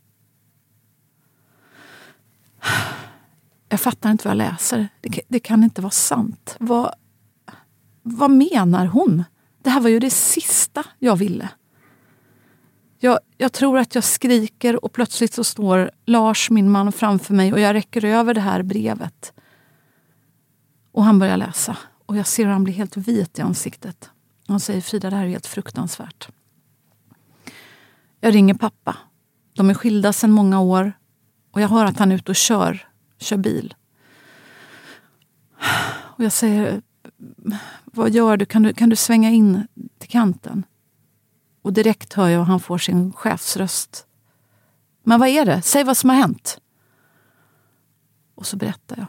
Jag 3.69 3.79
fattar 3.79 4.11
inte 4.11 4.27
vad 4.27 4.31
jag 4.31 4.37
läser. 4.37 4.87
Det, 5.01 5.21
det 5.27 5.39
kan 5.39 5.63
inte 5.63 5.81
vara 5.81 5.91
sant. 5.91 6.55
Vad, 6.59 6.93
vad 8.03 8.31
menar 8.31 8.85
hon? 8.85 9.23
Det 9.61 9.69
här 9.69 9.81
var 9.81 9.89
ju 9.89 9.99
det 9.99 10.09
sista 10.09 10.83
jag 10.99 11.15
ville. 11.15 11.49
Jag, 12.99 13.19
jag, 13.37 13.51
tror 13.53 13.79
att 13.79 13.95
jag 13.95 14.03
skriker 14.03 14.85
och 14.85 14.93
plötsligt 14.93 15.33
så 15.33 15.43
står 15.43 15.91
Lars, 16.05 16.49
min 16.49 16.71
man, 16.71 16.91
framför 16.91 17.33
mig 17.33 17.53
och 17.53 17.59
jag 17.59 17.73
räcker 17.73 18.05
över 18.05 18.33
det 18.33 18.41
här 18.41 18.63
brevet. 18.63 19.33
Och 20.91 21.03
han 21.03 21.19
börjar 21.19 21.37
läsa. 21.37 21.77
Och 22.05 22.17
jag 22.17 22.27
ser 22.27 22.45
hur 22.45 22.51
han 22.51 22.63
blir 22.63 22.73
helt 22.73 22.97
vit 22.97 23.39
i 23.39 23.41
ansiktet. 23.41 24.09
Han 24.47 24.59
säger 24.59 24.81
Frida, 24.81 25.09
det 25.09 25.15
här 25.15 25.23
är 25.23 25.29
helt 25.29 25.47
fruktansvärt. 25.47 26.29
Jag 28.19 28.35
ringer 28.35 28.53
pappa. 28.53 28.97
De 29.53 29.69
är 29.69 29.73
skilda 29.73 30.13
sedan 30.13 30.31
många 30.31 30.59
år 30.59 30.93
och 31.51 31.61
jag 31.61 31.69
hör 31.69 31.85
att 31.85 31.99
han 31.99 32.11
är 32.11 32.15
ute 32.15 32.31
och 32.31 32.35
kör, 32.35 32.87
kör 33.19 33.37
bil. 33.37 33.73
Och 36.17 36.23
jag 36.23 36.31
säger, 36.31 36.81
vad 37.85 38.11
gör 38.11 38.37
du? 38.37 38.45
Kan, 38.45 38.63
du? 38.63 38.73
kan 38.73 38.89
du 38.89 38.95
svänga 38.95 39.29
in 39.29 39.67
till 39.97 40.09
kanten? 40.09 40.65
Och 41.61 41.73
direkt 41.73 42.13
hör 42.13 42.29
jag 42.29 42.39
hur 42.39 42.45
han 42.45 42.59
får 42.59 42.77
sin 42.77 43.13
chefsröst. 43.13 44.05
Men 45.03 45.19
vad 45.19 45.29
är 45.29 45.45
det? 45.45 45.61
Säg 45.61 45.83
vad 45.83 45.97
som 45.97 46.09
har 46.09 46.17
hänt. 46.17 46.61
Och 48.35 48.45
så 48.45 48.57
berättar 48.57 48.97
jag. 48.97 49.07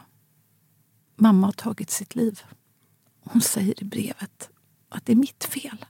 Mamma 1.15 1.47
har 1.47 1.51
tagit 1.51 1.89
sitt 1.89 2.15
liv. 2.15 2.43
Hon 3.23 3.41
säger 3.41 3.83
i 3.83 3.85
brevet 3.85 4.49
att 4.89 5.05
det 5.05 5.11
är 5.11 5.15
mitt 5.15 5.43
fel. 5.43 5.85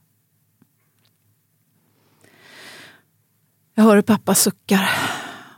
Jag 3.74 3.84
hör 3.84 3.96
hur 3.96 4.01
pappa 4.01 4.36
suckar 4.36 4.89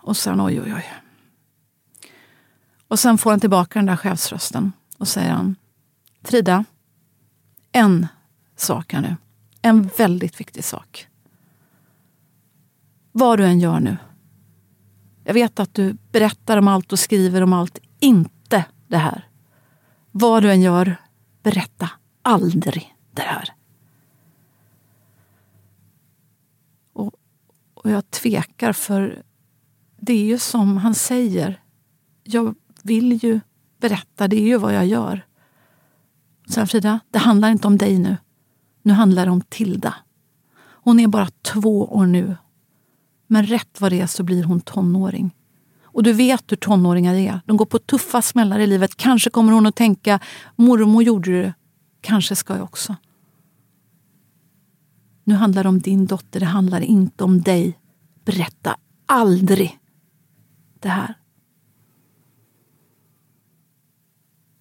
och 0.01 0.17
sen 0.17 0.41
oj, 0.41 0.61
oj, 0.61 0.73
oj. 0.73 0.93
Och 2.87 2.99
sen 2.99 3.17
får 3.17 3.29
han 3.29 3.39
tillbaka 3.39 3.79
den 3.79 3.85
där 3.85 3.95
chefsrösten 3.95 4.71
och 4.97 5.07
säger 5.07 5.31
han 5.31 5.55
Frida, 6.27 6.65
en 7.71 8.07
sak 8.55 8.93
här 8.93 9.01
nu. 9.01 9.15
En 9.61 9.89
väldigt 9.97 10.39
viktig 10.39 10.63
sak. 10.63 11.07
Vad 13.11 13.39
du 13.39 13.45
än 13.45 13.59
gör 13.59 13.79
nu. 13.79 13.97
Jag 15.23 15.33
vet 15.33 15.59
att 15.59 15.73
du 15.73 15.97
berättar 16.11 16.57
om 16.57 16.67
allt 16.67 16.91
och 16.91 16.99
skriver 16.99 17.41
om 17.41 17.53
allt. 17.53 17.79
Inte 17.99 18.65
det 18.87 18.97
här. 18.97 19.27
Vad 20.11 20.43
du 20.43 20.51
än 20.51 20.61
gör, 20.61 20.95
berätta 21.43 21.89
aldrig 22.21 22.95
det 23.11 23.21
här. 23.21 23.53
Och 27.73 27.89
jag 27.89 28.11
tvekar 28.11 28.73
för 28.73 29.23
det 29.97 30.13
är 30.13 30.25
ju 30.25 30.37
som 30.37 30.77
han 30.77 30.95
säger. 30.95 31.61
Jag 32.23 32.55
vill 32.83 33.23
ju 33.23 33.39
berätta, 33.79 34.27
det 34.27 34.35
är 34.35 34.47
ju 34.47 34.57
vad 34.57 34.73
jag 34.73 34.85
gör. 34.85 35.26
Sen 36.49 36.67
Frida, 36.67 36.99
det 37.11 37.19
handlar 37.19 37.49
inte 37.49 37.67
om 37.67 37.77
dig 37.77 37.99
nu. 37.99 38.17
Nu 38.81 38.93
handlar 38.93 39.25
det 39.25 39.31
om 39.31 39.41
Tilda. 39.41 39.95
Hon 40.59 40.99
är 40.99 41.07
bara 41.07 41.27
två 41.41 41.85
år 41.85 42.05
nu. 42.05 42.35
Men 43.27 43.45
rätt 43.45 43.81
vad 43.81 43.91
det 43.91 44.01
är 44.01 44.07
så 44.07 44.23
blir 44.23 44.43
hon 44.43 44.61
tonåring. 44.61 45.35
Och 45.83 46.03
du 46.03 46.13
vet 46.13 46.51
hur 46.51 46.57
tonåringar 46.57 47.13
är. 47.13 47.41
De 47.45 47.57
går 47.57 47.65
på 47.65 47.79
tuffa 47.79 48.21
smällar 48.21 48.59
i 48.59 48.67
livet. 48.67 48.95
Kanske 48.95 49.29
kommer 49.29 49.53
hon 49.53 49.65
att 49.65 49.75
tänka, 49.75 50.19
mormor 50.55 51.03
gjorde 51.03 51.41
det. 51.41 51.53
Kanske 52.01 52.35
ska 52.35 52.55
jag 52.55 52.63
också. 52.63 52.95
Nu 55.23 55.35
handlar 55.35 55.63
det 55.63 55.69
om 55.69 55.79
din 55.79 56.05
dotter, 56.05 56.39
det 56.39 56.45
handlar 56.45 56.81
inte 56.81 57.23
om 57.23 57.41
dig. 57.41 57.79
Berätta 58.25 58.75
aldrig 59.05 59.79
det 60.79 60.89
här. 60.89 61.13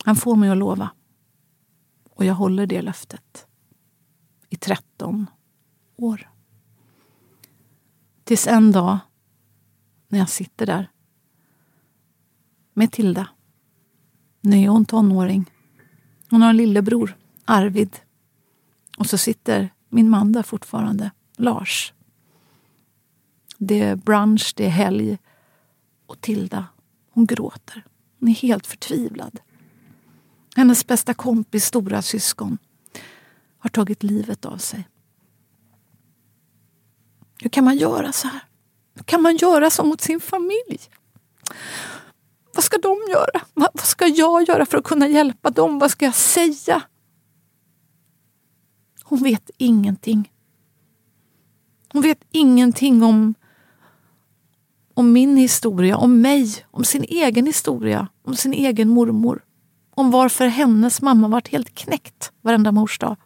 Han 0.04 0.16
får 0.16 0.36
mig 0.36 0.50
att 0.50 0.58
lova. 0.58 0.90
Och 2.16 2.24
jag 2.24 2.34
håller 2.34 2.66
det 2.66 2.82
löftet. 2.82 3.46
I 4.48 4.56
13 4.56 5.26
år. 5.96 6.30
Tills 8.24 8.46
en 8.46 8.72
dag 8.72 8.98
när 10.08 10.18
jag 10.18 10.28
sitter 10.28 10.66
där 10.66 10.90
med 12.72 12.92
Tilda. 12.92 13.28
Nu 14.40 14.62
är 14.62 14.68
hon 14.68 14.84
tonåring. 14.84 15.50
Hon 16.30 16.42
har 16.42 16.50
en 16.50 16.56
lillebror, 16.56 17.16
Arvid. 17.44 17.96
Och 18.98 19.06
så 19.06 19.18
sitter 19.18 19.72
min 19.88 20.10
man 20.10 20.32
där 20.32 20.42
fortfarande, 20.42 21.10
Lars. 21.36 21.92
Det 23.58 23.80
är 23.80 23.96
brunch, 23.96 24.52
det 24.56 24.66
är 24.66 24.70
helg. 24.70 25.18
Och 26.06 26.20
Tilda, 26.20 26.66
hon 27.10 27.26
gråter. 27.26 27.84
Hon 28.20 28.28
är 28.28 28.34
helt 28.34 28.66
förtvivlad. 28.66 29.40
Hennes 30.56 30.86
bästa 30.86 31.14
kompis 31.14 31.64
stora 31.64 32.02
syskon 32.02 32.58
har 33.58 33.70
tagit 33.70 34.02
livet 34.02 34.44
av 34.44 34.58
sig. 34.58 34.88
Hur 37.42 37.50
kan 37.50 37.64
man 37.64 37.76
göra 37.76 38.12
så 38.12 38.28
här? 38.28 38.40
Hur 38.94 39.02
kan 39.02 39.22
man 39.22 39.36
göra 39.36 39.70
så 39.70 39.84
mot 39.84 40.00
sin 40.00 40.20
familj? 40.20 40.80
Vad 42.54 42.64
ska 42.64 42.78
de 42.78 42.98
göra? 43.10 43.40
Vad 43.54 43.80
ska 43.80 44.06
jag 44.06 44.48
göra 44.48 44.66
för 44.66 44.78
att 44.78 44.84
kunna 44.84 45.08
hjälpa 45.08 45.50
dem? 45.50 45.78
Vad 45.78 45.90
ska 45.90 46.04
jag 46.04 46.14
säga? 46.14 46.82
Hon 49.02 49.22
vet 49.22 49.50
ingenting. 49.56 50.32
Hon 51.92 52.02
vet 52.02 52.20
ingenting 52.30 53.02
om, 53.02 53.34
om 54.94 55.12
min 55.12 55.36
historia, 55.36 55.96
om 55.96 56.20
mig, 56.20 56.66
om 56.70 56.84
sin 56.84 57.04
egen 57.04 57.46
historia, 57.46 58.08
om 58.22 58.36
sin 58.36 58.52
egen 58.52 58.88
mormor 58.88 59.45
om 59.96 60.10
varför 60.10 60.46
hennes 60.46 61.02
mamma 61.02 61.28
varit 61.28 61.48
helt 61.48 61.74
knäckt 61.74 62.32
varenda 62.40 62.72
mors 62.72 62.98
dag. 62.98 63.16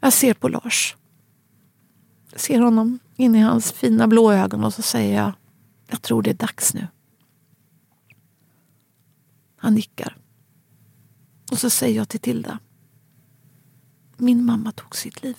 Jag 0.00 0.12
ser 0.12 0.34
på 0.34 0.48
Lars. 0.48 0.96
Jag 2.30 2.40
ser 2.40 2.60
honom 2.60 2.98
in 3.16 3.34
i 3.34 3.40
hans 3.40 3.72
fina 3.72 4.06
blå 4.06 4.32
ögon 4.32 4.64
och 4.64 4.74
så 4.74 4.82
säger 4.82 5.16
jag, 5.16 5.32
jag 5.86 6.02
tror 6.02 6.22
det 6.22 6.30
är 6.30 6.34
dags 6.34 6.74
nu. 6.74 6.88
Han 9.56 9.74
nickar. 9.74 10.16
Och 11.50 11.58
så 11.58 11.70
säger 11.70 11.96
jag 11.96 12.08
till 12.08 12.20
Tilda, 12.20 12.58
min 14.16 14.44
mamma 14.44 14.72
tog 14.72 14.96
sitt 14.96 15.22
liv. 15.22 15.36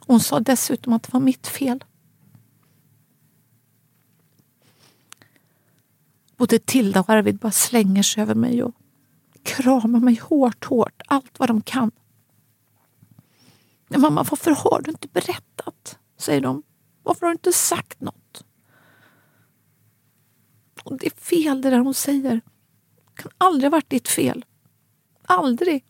Hon 0.00 0.20
sa 0.20 0.40
dessutom 0.40 0.92
att 0.92 1.02
det 1.02 1.12
var 1.12 1.20
mitt 1.20 1.46
fel. 1.46 1.84
Både 6.36 6.58
Tilda 6.58 7.00
och 7.00 7.10
Arvid 7.10 7.38
bara 7.38 7.52
slänger 7.52 8.02
sig 8.02 8.22
över 8.22 8.34
mig 8.34 8.62
och 8.62 8.74
kramar 9.42 10.00
mig 10.00 10.20
hårt, 10.22 10.64
hårt, 10.64 11.02
allt 11.06 11.38
vad 11.38 11.48
de 11.48 11.62
kan. 11.62 11.90
Mamma, 13.88 14.26
varför 14.30 14.50
har 14.50 14.82
du 14.84 14.90
inte 14.90 15.08
berättat? 15.08 15.98
säger 16.22 16.40
de. 16.40 16.62
Varför 17.02 17.20
har 17.20 17.28
du 17.28 17.32
inte 17.34 17.52
sagt 17.52 18.00
något? 18.00 18.44
Och 20.82 20.98
det 20.98 21.06
är 21.06 21.20
fel 21.20 21.60
det 21.60 21.70
där 21.70 21.78
hon 21.78 21.94
säger. 21.94 22.40
Det 22.94 23.22
kan 23.22 23.32
aldrig 23.38 23.70
ha 23.70 23.76
varit 23.76 23.90
ditt 23.90 24.08
fel. 24.08 24.44
Aldrig. 25.22 25.84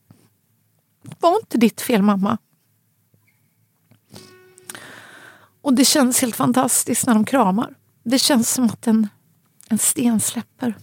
Det 1.03 1.17
var 1.21 1.37
inte 1.37 1.59
ditt 1.59 1.81
fel, 1.81 2.03
mamma. 2.03 2.39
Och 5.63 5.75
det 5.75 5.85
känns 5.85 6.21
helt 6.21 6.37
fantastiskt 6.37 7.07
när 7.07 7.15
de 7.15 7.25
kramar. 7.25 7.75
Det 8.03 8.19
känns 8.19 8.51
som 8.51 8.65
att 8.65 8.87
en, 8.87 9.09
en 9.73 9.79
sten 9.79 10.21
släpper. 10.21 10.75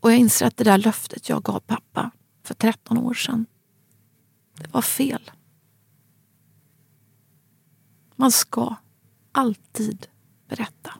Och 0.00 0.12
jag 0.12 0.18
inser 0.18 0.46
att 0.46 0.56
det 0.56 0.64
där 0.64 0.78
löftet 0.78 1.28
jag 1.28 1.42
gav 1.42 1.60
pappa 1.60 2.10
för 2.42 2.54
13 2.54 2.98
år 2.98 3.14
sedan, 3.14 3.46
det 4.54 4.74
var 4.74 4.82
fel. 4.82 5.30
Man 8.16 8.32
ska 8.32 8.76
alltid 9.32 10.06
berätta. 10.48 10.94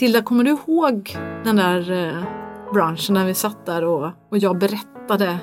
Tilda, 0.00 0.22
kommer 0.22 0.44
du 0.44 0.50
ihåg 0.50 1.16
den 1.44 1.56
där 1.56 1.90
eh, 1.90 2.24
branschen 2.72 3.14
när 3.14 3.26
vi 3.26 3.34
satt 3.34 3.66
där 3.66 3.84
och, 3.84 4.10
och 4.28 4.38
jag 4.38 4.58
berättade 4.58 5.38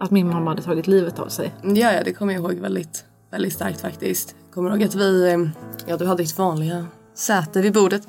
att 0.00 0.10
min 0.10 0.28
mamma 0.28 0.50
hade 0.50 0.62
tagit 0.62 0.86
livet 0.86 1.18
av 1.18 1.28
sig? 1.28 1.54
Ja, 1.62 1.92
ja, 1.92 2.04
det 2.04 2.12
kommer 2.12 2.32
jag 2.34 2.42
ihåg 2.42 2.54
väldigt, 2.54 3.04
väldigt 3.30 3.52
starkt 3.52 3.80
faktiskt. 3.80 4.36
Jag 4.44 4.54
kommer 4.54 4.70
ihåg 4.70 4.82
att 4.82 4.94
vi, 4.94 5.32
eh, 5.32 5.38
ja 5.86 5.96
du 5.96 6.06
hade 6.06 6.22
ditt 6.22 6.38
vanliga 6.38 6.86
säte 7.14 7.60
vid 7.60 7.72
bordet. 7.72 8.08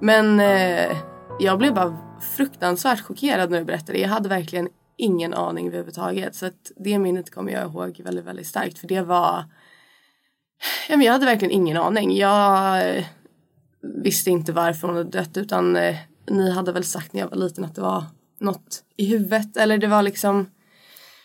Men 0.00 0.40
eh, 0.40 0.96
jag 1.40 1.58
blev 1.58 1.74
bara 1.74 1.96
fruktansvärt 2.36 3.00
chockerad 3.00 3.50
när 3.50 3.58
du 3.58 3.64
berättade. 3.64 3.98
Jag 3.98 4.08
hade 4.08 4.28
verkligen 4.28 4.68
ingen 4.96 5.34
aning 5.34 5.66
överhuvudtaget. 5.66 6.34
Så 6.34 6.46
att 6.46 6.72
det 6.76 6.98
minnet 6.98 7.34
kommer 7.34 7.52
jag 7.52 7.62
ihåg 7.62 8.00
väldigt, 8.04 8.24
väldigt 8.24 8.46
starkt. 8.46 8.78
För 8.78 8.88
det 8.88 9.02
var... 9.02 9.44
Ja, 10.88 10.96
men 10.96 11.06
jag 11.06 11.12
hade 11.12 11.26
verkligen 11.26 11.52
ingen 11.54 11.76
aning. 11.76 12.16
Jag 12.16 12.88
eh, 12.96 13.04
visste 13.82 14.30
inte 14.30 14.52
varför 14.52 14.88
hon 14.88 14.96
hade 14.96 15.10
dött 15.10 15.36
utan 15.36 15.76
eh, 15.76 15.96
ni 16.30 16.50
hade 16.50 16.72
väl 16.72 16.84
sagt 16.84 17.12
när 17.12 17.20
jag 17.20 17.28
var 17.28 17.36
liten 17.36 17.64
att 17.64 17.74
det 17.74 17.80
var 17.80 18.04
något 18.38 18.82
i 18.96 19.06
huvudet. 19.06 19.56
Eller 19.56 19.78
det 19.78 19.86
var 19.86 20.02
liksom... 20.02 20.46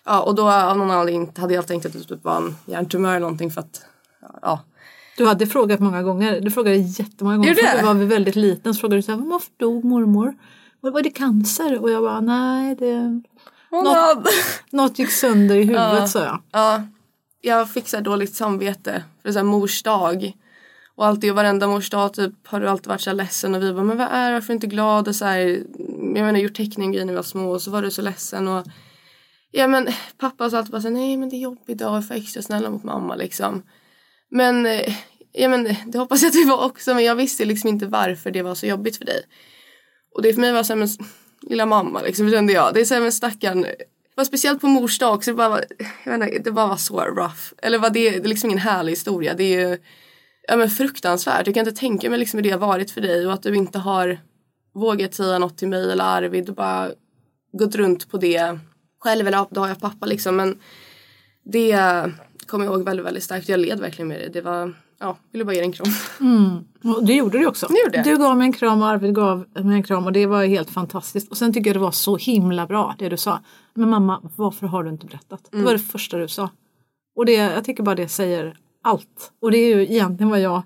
Ja, 0.05 0.21
och 0.21 0.35
då 0.35 0.49
av 0.49 0.77
någon 0.77 0.91
anledning 0.91 1.31
hade 1.37 1.53
jag 1.53 1.67
tänkt 1.67 1.85
att 1.85 1.93
det 1.93 1.99
typ 2.03 2.23
var 2.23 2.37
en 2.37 2.55
hjärntumör 2.65 3.09
eller 3.09 3.19
någonting 3.19 3.51
för 3.51 3.61
att... 3.61 3.85
Ja, 4.41 4.59
Du 5.17 5.25
hade 5.25 5.47
frågat 5.47 5.79
många 5.79 6.03
gånger. 6.03 6.41
Du 6.41 6.51
frågade 6.51 6.75
jättemånga 6.77 7.37
gånger. 7.37 7.53
För 7.55 7.77
du 7.77 7.83
var 7.85 7.93
väldigt 7.93 8.35
liten 8.35 8.73
så 8.73 8.79
frågade 8.79 8.97
du 8.97 9.01
så 9.01 9.11
här, 9.11 9.19
varför 9.19 9.51
dog 9.57 9.83
mormor? 9.83 10.35
Var, 10.81 10.91
var 10.91 11.01
det 11.01 11.09
cancer? 11.09 11.79
Och 11.81 11.91
jag 11.91 12.03
bara, 12.03 12.19
nej 12.21 12.75
det... 12.75 13.21
Något- 13.71 14.27
Något 14.69 14.99
gick 14.99 15.11
sönder 15.11 15.55
i 15.55 15.63
huvudet 15.63 15.99
Ja. 15.99 16.07
sa 16.07 16.19
jag. 16.23 16.41
Ja, 16.51 16.83
jag 17.41 17.69
fick 17.69 17.87
så 17.87 17.97
här 17.97 18.03
dåligt 18.03 18.35
samvete 18.35 19.03
för 19.23 19.31
så 19.31 19.39
här 19.39 19.43
mors 19.43 19.83
dag. 19.83 20.33
Och 20.97 21.05
alltid 21.05 21.29
och 21.29 21.35
varenda 21.35 21.67
mors 21.67 21.89
dag 21.89 22.13
typ 22.13 22.47
har 22.47 22.59
du 22.59 22.69
alltid 22.69 22.87
varit 22.87 23.01
så 23.01 23.09
här 23.09 23.17
ledsen 23.17 23.55
och 23.55 23.63
vi 23.63 23.73
bara 23.73 23.83
men 23.83 23.97
vad 23.97 24.07
är 24.07 24.27
det 24.27 24.33
varför 24.33 24.47
är 24.47 24.47
du 24.47 24.53
inte 24.53 24.67
glad 24.67 25.07
och 25.07 25.15
så 25.15 25.25
här, 25.25 25.39
jag 25.99 26.25
menar 26.25 26.39
gjort 26.39 26.55
teckning 26.55 26.91
grejer 26.91 27.05
när 27.05 27.13
vi 27.13 27.17
var 27.17 27.23
små 27.23 27.51
och 27.51 27.61
så 27.61 27.71
var 27.71 27.81
du 27.81 27.91
så 27.91 28.01
ledsen 28.01 28.47
och 28.47 28.65
ja 29.51 29.67
men 29.67 29.87
pappa 30.17 30.49
sa 30.49 30.57
alltid 30.57 30.71
bara 30.71 30.81
så 30.81 30.87
här, 30.87 30.95
nej 30.95 31.17
men 31.17 31.29
det 31.29 31.35
är 31.35 31.39
jobbig 31.39 31.77
dag 31.77 32.07
för 32.07 32.15
extra 32.15 32.41
snälla 32.41 32.69
mot 32.69 32.83
mamma 32.83 33.15
liksom. 33.15 33.63
Men 34.31 34.65
eh, 34.65 34.95
ja 35.31 35.49
men 35.49 35.75
det 35.85 35.97
hoppas 35.97 36.21
jag 36.21 36.29
att 36.29 36.35
vi 36.35 36.43
var 36.43 36.65
också 36.65 36.93
men 36.93 37.03
jag 37.03 37.15
visste 37.15 37.45
liksom 37.45 37.69
inte 37.69 37.85
varför 37.85 38.31
det 38.31 38.41
var 38.41 38.55
så 38.55 38.65
jobbigt 38.65 38.97
för 38.97 39.05
dig. 39.05 39.21
Och 40.15 40.21
det 40.21 40.33
för 40.33 40.41
mig 40.41 40.51
var 40.51 40.63
så 40.63 40.73
här, 40.73 40.79
men 40.79 40.89
lilla 41.41 41.65
mamma 41.65 42.01
liksom 42.01 42.31
kände 42.31 42.53
jag. 42.53 42.73
Det 42.73 42.81
är 42.81 42.85
så 42.85 42.93
här, 42.93 43.01
men 43.01 43.11
stackarn. 43.11 43.61
Det 43.61 44.15
var 44.15 44.25
speciellt 44.25 44.61
på 44.61 44.67
mors 44.67 44.99
dag 44.99 45.15
också. 45.15 45.31
Det 45.31 45.35
bara, 45.35 45.49
var, 45.49 45.65
jag 46.03 46.19
vet 46.19 46.27
inte, 46.27 46.49
det 46.49 46.51
bara 46.51 46.67
var 46.67 46.77
så 46.77 47.01
rough. 47.01 47.53
Eller 47.57 47.77
var 47.77 47.89
det, 47.89 48.09
det 48.09 48.17
är 48.17 48.23
liksom 48.23 48.49
ingen 48.49 48.59
härlig 48.59 48.91
historia. 48.91 49.33
Det 49.33 49.43
är 49.43 49.69
ju 49.69 49.77
ja, 50.47 50.55
men 50.55 50.69
fruktansvärt. 50.69 51.47
Jag 51.47 51.53
kan 51.53 51.67
inte 51.67 51.79
tänka 51.79 52.09
mig 52.09 52.19
liksom 52.19 52.37
hur 52.37 52.43
det 52.43 52.49
har 52.49 52.59
varit 52.59 52.91
för 52.91 53.01
dig 53.01 53.27
och 53.27 53.33
att 53.33 53.43
du 53.43 53.55
inte 53.55 53.79
har 53.79 54.19
vågat 54.73 55.13
säga 55.13 55.39
något 55.39 55.57
till 55.57 55.67
mig 55.67 55.91
eller 55.91 56.03
Arvid 56.03 56.49
och 56.49 56.55
bara 56.55 56.91
gått 57.51 57.75
runt 57.75 58.11
på 58.11 58.17
det 58.17 58.59
själv. 58.99 59.27
Eller 59.27 59.45
då 59.51 59.61
har 59.61 59.67
jag 59.67 59.79
pappa 59.79 60.05
liksom. 60.05 60.35
Men 60.35 60.59
det 61.43 61.77
kommer 62.45 62.65
jag 62.65 62.73
ihåg 62.73 62.83
väldigt, 62.83 63.05
väldigt 63.05 63.23
starkt. 63.23 63.49
Jag 63.49 63.59
led 63.59 63.79
verkligen 63.79 64.07
med 64.07 64.19
det. 64.19 64.29
Det 64.29 64.41
var, 64.41 64.73
ja, 64.99 65.17
ville 65.31 65.45
bara 65.45 65.53
ge 65.53 65.59
dig 65.59 65.65
en 65.65 65.73
kram. 65.73 65.87
Och 66.95 67.05
det 67.05 67.13
gjorde 67.13 67.39
du 67.39 67.47
också. 67.47 67.67
Gjorde 67.69 67.97
jag. 67.97 68.05
Du 68.05 68.17
gav 68.17 68.37
mig 68.37 68.45
en 68.45 68.53
kram 68.53 68.81
och 68.81 68.87
Arvid 68.87 69.15
gav 69.15 69.45
mig 69.53 69.75
en 69.75 69.83
kram 69.83 70.05
och 70.05 70.11
det 70.11 70.25
var 70.25 70.45
helt 70.45 70.69
fantastiskt. 70.69 71.31
Och 71.31 71.37
sen 71.37 71.53
tycker 71.53 71.69
jag 71.69 71.75
det 71.75 71.81
var 71.83 71.91
så 71.91 72.17
himla 72.17 72.67
bra 72.67 72.95
det 72.99 73.09
du 73.09 73.17
sa. 73.17 73.39
Men 73.73 73.89
mamma, 73.89 74.21
varför 74.35 74.67
har 74.67 74.83
du 74.83 74.89
inte 74.89 75.05
berättat? 75.05 75.47
Det 75.51 75.63
var 75.63 75.73
det 75.73 75.79
första 75.79 76.17
du 76.17 76.27
sa. 76.27 76.49
Och 77.15 77.25
det, 77.25 77.33
jag 77.33 77.65
tycker 77.65 77.83
bara 77.83 77.95
det 77.95 78.07
säger 78.07 78.57
allt. 78.85 79.31
Och 79.41 79.51
det 79.51 79.57
är 79.57 79.75
ju 79.75 79.81
egentligen 79.81 80.29
vad 80.29 80.39
jag 80.39 80.63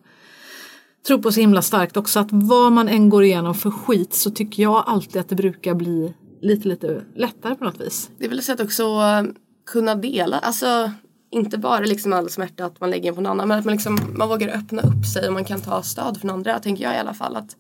tror 1.07 1.17
på 1.17 1.31
så 1.31 1.39
himla 1.39 1.61
starkt 1.61 1.97
också. 1.97 2.19
Att 2.19 2.27
vad 2.31 2.71
man 2.71 2.89
än 2.89 3.09
går 3.09 3.23
igenom 3.23 3.55
för 3.55 3.71
skit 3.71 4.13
så 4.13 4.31
tycker 4.31 4.63
jag 4.63 4.83
alltid 4.87 5.21
att 5.21 5.29
det 5.29 5.35
brukar 5.35 5.73
bli 5.73 6.13
lite, 6.41 6.67
lite 6.67 7.01
lättare 7.15 7.55
på 7.55 7.63
något 7.63 7.81
vis. 7.81 8.09
Det 8.17 8.25
är 8.25 8.29
väl 8.29 8.39
ett 8.39 8.45
sätt 8.45 8.59
också 8.59 8.99
att 8.99 9.25
kunna 9.71 9.95
dela, 9.95 10.39
alltså 10.39 10.91
inte 11.31 11.57
bara 11.57 11.79
liksom 11.79 12.13
all 12.13 12.29
smärta 12.29 12.65
att 12.65 12.79
man 12.79 12.89
lägger 12.89 13.09
in 13.09 13.15
på 13.15 13.21
någon 13.21 13.31
annan 13.31 13.47
men 13.47 13.59
att 13.59 13.65
man, 13.65 13.73
liksom, 13.73 13.99
man 14.15 14.29
vågar 14.29 14.47
öppna 14.47 14.81
upp 14.81 15.05
sig 15.13 15.27
och 15.27 15.33
man 15.33 15.45
kan 15.45 15.61
ta 15.61 15.81
stöd 15.81 16.17
från 16.17 16.31
andra 16.31 16.59
tänker 16.59 16.83
jag 16.83 16.95
i 16.95 16.97
alla 16.97 17.13
fall 17.13 17.35
att 17.35 17.55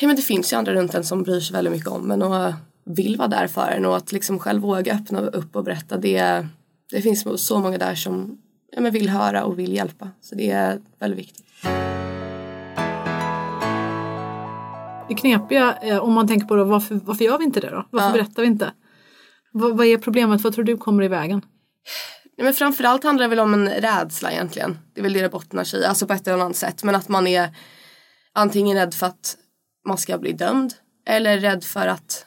ja, 0.00 0.06
men 0.06 0.16
det 0.16 0.22
finns 0.22 0.52
ju 0.52 0.56
andra 0.56 0.74
runt 0.74 0.94
en 0.94 1.04
som 1.04 1.22
bryr 1.22 1.40
sig 1.40 1.52
väldigt 1.52 1.72
mycket 1.72 1.88
om 1.88 2.10
en 2.10 2.22
och 2.22 2.52
vill 2.84 3.16
vara 3.16 3.28
där 3.28 3.46
för 3.46 3.68
en 3.68 3.84
och 3.84 3.96
att 3.96 4.12
liksom 4.12 4.38
själv 4.38 4.62
våga 4.62 4.94
öppna 4.94 5.20
upp 5.20 5.56
och 5.56 5.64
berätta 5.64 5.96
det, 5.96 6.46
det 6.90 7.02
finns 7.02 7.46
så 7.46 7.58
många 7.58 7.78
där 7.78 7.94
som 7.94 8.38
ja, 8.76 8.82
men 8.82 8.92
vill 8.92 9.08
höra 9.08 9.44
och 9.44 9.58
vill 9.58 9.72
hjälpa 9.72 10.10
så 10.20 10.34
det 10.34 10.50
är 10.50 10.80
väldigt 10.98 11.18
viktigt. 11.18 11.46
Det 15.08 15.14
knepiga, 15.14 15.78
eh, 15.82 15.98
om 15.98 16.12
man 16.12 16.28
tänker 16.28 16.46
på 16.46 16.56
det, 16.56 16.64
varför, 16.64 16.94
varför 17.04 17.24
gör 17.24 17.38
vi 17.38 17.44
inte 17.44 17.60
det 17.60 17.70
då? 17.70 17.86
Varför 17.90 18.08
Ja. 18.08 18.12
berättar 18.12 18.42
vi 18.42 18.48
inte? 18.48 18.72
Vad, 19.52 19.76
vad 19.76 19.86
är 19.86 19.98
problemet? 19.98 20.40
Vad 20.40 20.54
tror 20.54 20.64
du 20.64 20.76
kommer 20.76 21.02
i 21.02 21.08
vägen? 21.08 21.42
Nej, 22.38 22.44
men 22.44 22.54
framförallt 22.54 23.04
handlar 23.04 23.24
det 23.24 23.28
väl 23.28 23.40
om 23.40 23.54
en 23.54 23.68
rädsla 23.68 24.32
egentligen. 24.32 24.78
Det 24.94 25.00
är 25.00 25.02
väl 25.02 25.12
det 25.12 25.22
det 25.22 25.28
bottnar 25.28 25.74
i, 25.74 25.84
alltså 25.84 26.06
på 26.06 26.12
ett 26.12 26.26
eller 26.28 26.44
annat 26.44 26.56
sätt. 26.56 26.84
Men 26.84 26.94
att 26.94 27.08
man 27.08 27.26
är 27.26 27.48
antingen 28.32 28.76
rädd 28.76 28.94
för 28.94 29.06
att 29.06 29.36
man 29.88 29.98
ska 29.98 30.18
bli 30.18 30.32
dömd 30.32 30.74
eller 31.06 31.38
rädd 31.38 31.64
för 31.64 31.86
att 31.86 32.25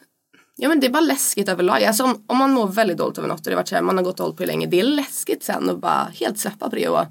Ja 0.62 0.70
men 0.70 0.80
det 0.80 0.88
är 0.88 0.92
bara 0.92 1.00
läskigt 1.00 1.50
överlag. 1.50 1.84
Alltså 1.84 2.04
om, 2.04 2.24
om 2.28 2.38
man 2.38 2.52
mår 2.52 2.68
väldigt 2.68 2.98
dåligt 2.98 3.18
över 3.18 3.28
något 3.28 3.40
och 3.40 3.50
det 3.50 3.56
varit 3.56 3.68
så 3.68 3.76
här, 3.76 3.82
man 3.82 3.98
har 3.98 4.04
gått 4.04 4.20
och 4.20 4.26
hållit 4.26 4.38
på 4.38 4.46
länge. 4.46 4.68
Det 4.68 4.80
är 4.80 4.84
läskigt 4.84 5.44
sen 5.44 5.70
att 5.70 5.80
bara 5.80 6.08
helt 6.14 6.40
släppa 6.40 6.70
på 6.70 6.76
det 6.76 6.88
och 6.88 7.06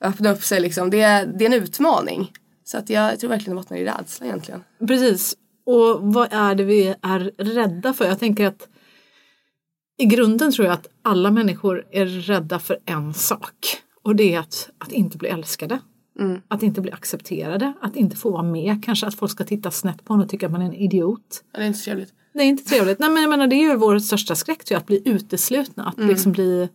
öppna 0.00 0.32
upp 0.32 0.42
sig 0.42 0.60
liksom. 0.60 0.90
Det 0.90 1.00
är, 1.00 1.26
det 1.26 1.44
är 1.44 1.46
en 1.46 1.62
utmaning. 1.62 2.32
Så 2.64 2.78
att 2.78 2.90
jag, 2.90 3.12
jag 3.12 3.20
tror 3.20 3.30
verkligen 3.30 3.56
det 3.56 3.62
bottnar 3.62 3.76
i 3.76 3.84
rädsla 3.84 4.26
egentligen. 4.26 4.64
Precis. 4.88 5.34
Och 5.66 5.98
vad 6.02 6.32
är 6.32 6.54
det 6.54 6.64
vi 6.64 6.94
är 7.02 7.32
rädda 7.38 7.94
för? 7.94 8.04
Jag 8.04 8.18
tänker 8.18 8.46
att 8.46 8.68
i 9.98 10.04
grunden 10.04 10.52
tror 10.52 10.66
jag 10.66 10.74
att 10.74 10.86
alla 11.02 11.30
människor 11.30 11.84
är 11.90 12.06
rädda 12.06 12.58
för 12.58 12.78
en 12.84 13.14
sak. 13.14 13.82
Och 14.02 14.16
det 14.16 14.34
är 14.34 14.38
att, 14.38 14.70
att 14.78 14.92
inte 14.92 15.18
bli 15.18 15.28
älskade. 15.28 15.78
Att 16.48 16.62
inte 16.62 16.80
bli 16.80 16.92
accepterade, 16.92 17.72
att 17.80 17.96
inte 17.96 18.16
få 18.16 18.30
vara 18.30 18.42
med. 18.42 18.84
Kanske 18.84 19.06
att 19.06 19.14
folk 19.14 19.32
ska 19.32 19.44
titta 19.44 19.70
snett 19.70 20.04
på 20.04 20.14
en 20.14 20.20
och 20.20 20.28
tycka 20.28 20.46
att 20.46 20.52
man 20.52 20.62
är 20.62 20.66
en 20.66 20.74
idiot. 20.74 21.44
Ja, 21.52 21.58
det 21.58 21.64
är 21.64 21.66
inte 21.66 21.78
så 21.78 21.84
trevligt. 21.84 22.12
Det 22.36 22.42
är 22.42 22.46
inte 22.46 22.64
trevligt. 22.64 22.98
Nej 22.98 23.10
men 23.10 23.22
jag 23.22 23.30
menar 23.30 23.46
det 23.46 23.56
är 23.56 23.70
ju 23.70 23.76
vår 23.76 23.98
största 23.98 24.34
skräck, 24.34 24.64
tror 24.64 24.74
jag, 24.74 24.80
att 24.80 24.86
bli 24.86 25.02
uteslutna. 25.04 25.84
Att 25.88 26.06
liksom 26.06 26.32
bli 26.32 26.68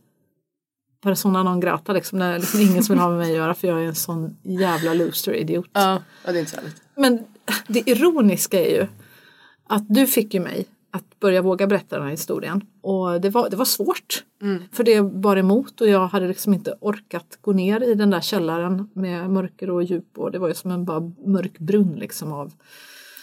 persona 1.02 1.44
non 1.44 1.60
grata 1.60 1.94
liksom, 1.94 2.20
när 2.20 2.40
liksom 2.40 2.60
ingen 2.60 2.84
som 2.84 2.94
vill 2.96 3.02
ha 3.02 3.10
med 3.10 3.18
mig 3.18 3.32
att 3.32 3.38
göra 3.38 3.54
för 3.54 3.68
jag 3.68 3.82
är 3.82 3.86
en 3.86 3.96
sån 3.96 4.38
jävla 4.44 4.94
loser 4.94 5.34
idiot. 5.34 5.70
Ja, 5.74 6.02
ja 6.26 6.32
det 6.32 6.38
är 6.38 6.40
inte 6.40 6.52
så 6.52 6.58
härligt. 6.58 6.82
Men 6.96 7.20
det 7.68 7.90
ironiska 7.90 8.60
är 8.66 8.76
ju 8.76 8.88
att 9.68 9.84
du 9.90 10.08
fick 10.08 10.34
ju 10.34 10.40
mig 10.40 10.66
att 10.92 11.20
börja 11.20 11.42
våga 11.42 11.68
berätta 11.68 11.96
den 11.96 12.04
här 12.04 12.12
historien. 12.12 12.62
Och 12.82 13.22
det 13.22 13.30
var, 13.30 13.50
det 13.50 13.56
var 13.56 13.66
svårt. 13.66 14.24
För 14.72 14.84
det 14.84 15.02
var 15.02 15.38
emot 15.38 15.82
och 15.82 15.88
jag 15.88 16.08
hade 16.08 16.28
liksom 16.28 16.54
inte 16.54 16.78
orkat 16.82 17.38
gå 17.42 17.54
ner 17.54 17.84
i 17.84 17.96
den 17.96 18.10
där 18.10 18.22
källaren 18.22 18.90
med 18.94 19.30
mörker 19.30 19.70
och 19.70 19.84
djup 19.84 20.18
och 20.18 20.32
det 20.32 20.40
var 20.40 20.48
ju 20.48 20.54
som 20.54 20.72
en 20.72 20.86
bara 20.86 21.12
mörk 21.26 21.60
brunn 21.60 21.96
liksom 21.96 22.34
av 22.34 22.54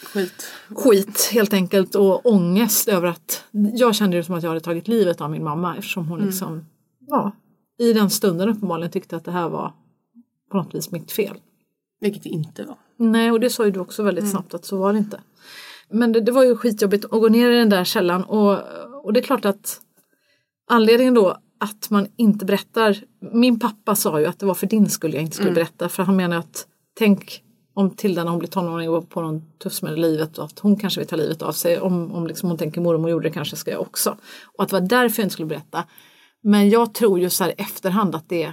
Skit. 0.02 0.46
skit 0.68 1.30
helt 1.32 1.52
enkelt 1.52 1.94
och 1.94 2.26
ångest 2.26 2.88
över 2.88 3.06
att 3.06 3.44
jag 3.74 3.94
kände 3.94 4.16
det 4.16 4.24
som 4.24 4.34
att 4.34 4.42
jag 4.42 4.50
hade 4.50 4.60
tagit 4.60 4.88
livet 4.88 5.20
av 5.20 5.30
min 5.30 5.44
mamma 5.44 5.76
eftersom 5.76 6.08
hon 6.08 6.20
liksom 6.20 6.64
ja, 7.06 7.32
i 7.78 7.92
den 7.92 8.10
stunden 8.10 8.48
uppenbarligen 8.48 8.90
tyckte 8.90 9.16
att 9.16 9.24
det 9.24 9.32
här 9.32 9.48
var 9.48 9.72
på 10.50 10.56
något 10.56 10.74
vis 10.74 10.90
mitt 10.90 11.12
fel. 11.12 11.36
Vilket 12.00 12.22
det 12.22 12.28
inte 12.28 12.64
var. 12.64 12.76
Nej, 12.96 13.30
och 13.30 13.40
det 13.40 13.50
sa 13.50 13.64
ju 13.64 13.70
du 13.70 13.80
också 13.80 14.02
väldigt 14.02 14.30
snabbt 14.30 14.54
att 14.54 14.64
så 14.64 14.78
var 14.78 14.92
det 14.92 14.98
inte. 14.98 15.20
Men 15.90 16.12
det, 16.12 16.20
det 16.20 16.32
var 16.32 16.44
ju 16.44 16.56
skitjobbigt 16.56 17.04
att 17.04 17.10
gå 17.10 17.28
ner 17.28 17.50
i 17.50 17.56
den 17.56 17.68
där 17.68 17.84
källan 17.84 18.24
och, 18.24 18.58
och 19.04 19.12
det 19.12 19.20
är 19.20 19.22
klart 19.22 19.44
att 19.44 19.80
anledningen 20.70 21.14
då 21.14 21.36
att 21.58 21.90
man 21.90 22.06
inte 22.16 22.44
berättar. 22.44 22.96
Min 23.32 23.58
pappa 23.58 23.94
sa 23.94 24.20
ju 24.20 24.26
att 24.26 24.38
det 24.38 24.46
var 24.46 24.54
för 24.54 24.66
din 24.66 24.90
skull 24.90 25.14
jag 25.14 25.22
inte 25.22 25.36
skulle 25.36 25.52
berätta 25.52 25.88
för 25.88 26.02
han 26.02 26.16
menar 26.16 26.36
att 26.36 26.66
tänk 26.94 27.42
om 27.78 27.90
Tilda 27.90 28.24
när 28.24 28.30
hon 28.30 28.38
blir 28.38 28.48
tonåring 28.48 28.90
och 28.90 29.08
på 29.08 29.22
någon 29.22 29.42
tuff 29.58 29.72
smäll 29.72 29.94
i 29.94 30.00
livet 30.00 30.38
och 30.38 30.44
att 30.44 30.58
hon 30.58 30.76
kanske 30.76 31.00
vill 31.00 31.08
ta 31.08 31.16
livet 31.16 31.42
av 31.42 31.52
sig. 31.52 31.80
Om, 31.80 32.12
om 32.12 32.26
liksom 32.26 32.48
hon 32.48 32.58
tänker 32.58 32.80
mormor 32.80 33.10
gjorde 33.10 33.28
det 33.28 33.32
kanske 33.32 33.56
ska 33.56 33.70
jag 33.70 33.80
också. 33.80 34.16
Och 34.56 34.64
att 34.64 34.70
det 34.70 34.80
var 34.80 34.88
därför 34.88 35.22
jag 35.22 35.24
inte 35.24 35.32
skulle 35.32 35.46
berätta. 35.46 35.84
Men 36.42 36.70
jag 36.70 36.94
tror 36.94 37.20
ju 37.20 37.30
så 37.30 37.44
här 37.44 37.54
efterhand 37.58 38.14
att 38.14 38.28
det 38.28 38.52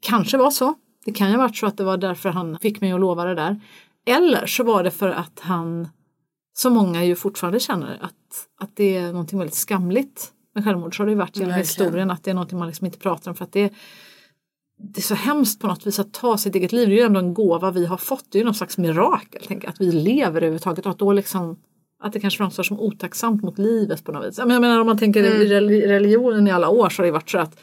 kanske 0.00 0.36
var 0.36 0.50
så. 0.50 0.74
Det 1.04 1.12
kan 1.12 1.30
ju 1.30 1.36
ha 1.36 1.42
varit 1.42 1.56
så 1.56 1.66
att 1.66 1.76
det 1.76 1.84
var 1.84 1.96
därför 1.96 2.28
han 2.28 2.58
fick 2.58 2.80
mig 2.80 2.92
att 2.92 3.00
lova 3.00 3.24
det 3.24 3.34
där. 3.34 3.60
Eller 4.06 4.46
så 4.46 4.64
var 4.64 4.84
det 4.84 4.90
för 4.90 5.08
att 5.10 5.40
han, 5.40 5.88
som 6.52 6.72
många 6.72 7.04
ju 7.04 7.16
fortfarande 7.16 7.60
känner, 7.60 7.98
att, 8.00 8.48
att 8.60 8.76
det 8.76 8.96
är 8.96 9.12
någonting 9.12 9.38
väldigt 9.38 9.56
skamligt 9.56 10.32
med 10.54 10.64
självmord. 10.64 10.96
Så 10.96 11.02
har 11.02 11.06
det 11.06 11.12
ju 11.12 11.18
varit 11.18 11.36
genom 11.36 11.54
historien 11.54 12.10
att 12.10 12.24
det 12.24 12.30
är 12.30 12.34
någonting 12.34 12.58
man 12.58 12.68
liksom 12.68 12.86
inte 12.86 12.98
pratar 12.98 13.30
om 13.30 13.34
för 13.34 13.44
att 13.44 13.52
det, 13.52 13.72
det 14.82 15.00
är 15.00 15.02
så 15.02 15.14
hemskt 15.14 15.60
på 15.60 15.66
något 15.66 15.86
vis 15.86 15.98
att 15.98 16.12
ta 16.12 16.38
sitt 16.38 16.54
eget 16.54 16.72
liv. 16.72 16.88
Det 16.88 16.94
är 16.94 16.96
ju 16.98 17.02
ändå 17.02 17.20
en 17.20 17.34
gåva 17.34 17.70
vi 17.70 17.86
har 17.86 17.96
fått. 17.96 18.24
Det 18.30 18.38
är 18.38 18.40
ju 18.40 18.44
någon 18.44 18.54
slags 18.54 18.78
mirakel. 18.78 19.42
Tänk, 19.48 19.64
att 19.64 19.80
vi 19.80 19.92
lever 19.92 20.26
överhuvudtaget 20.36 20.84
och 20.86 20.90
att 20.92 20.98
då 20.98 21.12
liksom 21.12 21.56
att 22.02 22.12
det 22.12 22.20
kanske 22.20 22.38
framstår 22.38 22.62
som 22.62 22.80
otacksamt 22.80 23.42
mot 23.42 23.58
livet 23.58 24.04
på 24.04 24.12
något 24.12 24.26
vis. 24.26 24.38
Jag 24.38 24.48
menar, 24.48 24.80
om 24.80 24.86
man 24.86 24.98
tänker 24.98 25.24
i 25.24 25.48
rel- 25.48 25.70
religionen 25.88 26.48
i 26.48 26.50
alla 26.50 26.68
år 26.68 26.88
så 26.88 27.02
har 27.02 27.06
det 27.06 27.12
varit 27.12 27.30
så 27.30 27.38
att 27.38 27.60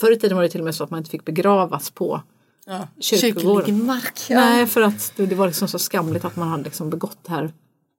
förr 0.00 0.12
i 0.12 0.18
tiden 0.18 0.36
var 0.36 0.42
det 0.42 0.48
till 0.48 0.60
och 0.60 0.64
med 0.64 0.74
så 0.74 0.84
att 0.84 0.90
man 0.90 0.98
inte 0.98 1.10
fick 1.10 1.24
begravas 1.24 1.90
på 1.90 2.22
Ja. 2.68 2.88
Kyrkogården. 3.00 3.84
Mark. 3.86 4.20
Ja. 4.28 4.36
Nej, 4.40 4.66
för 4.66 4.80
att 4.82 5.12
det, 5.16 5.26
det 5.26 5.34
var 5.34 5.46
liksom 5.46 5.68
så 5.68 5.78
skamligt 5.78 6.24
att 6.24 6.36
man 6.36 6.48
hade 6.48 6.62
liksom 6.64 6.90
begått 6.90 7.18
det 7.22 7.30
här 7.30 7.52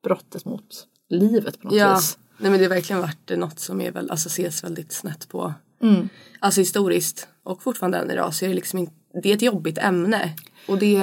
brottet 0.03 0.45
mot 0.45 0.87
livet 1.09 1.61
på 1.61 1.67
något 1.67 1.77
Ja, 1.77 1.95
vis. 1.95 2.17
nej 2.37 2.51
men 2.51 2.59
det 2.59 2.65
har 2.65 2.69
verkligen 2.75 3.01
varit 3.01 3.31
något 3.37 3.59
som 3.59 3.81
är 3.81 3.91
väl, 3.91 4.11
alltså 4.11 4.27
ses 4.27 4.63
väldigt 4.63 4.91
snett 4.91 5.29
på. 5.29 5.53
Mm. 5.81 6.09
Alltså 6.39 6.61
historiskt 6.61 7.27
och 7.43 7.63
fortfarande 7.63 7.97
än 7.97 8.11
idag 8.11 8.33
så 8.33 8.45
är 8.45 8.49
det 8.49 8.55
liksom 8.55 8.79
inte, 8.79 8.93
det 9.23 9.29
är 9.29 9.35
ett 9.35 9.41
jobbigt 9.41 9.77
ämne. 9.77 10.33
Och 10.67 10.77
det, 10.77 10.97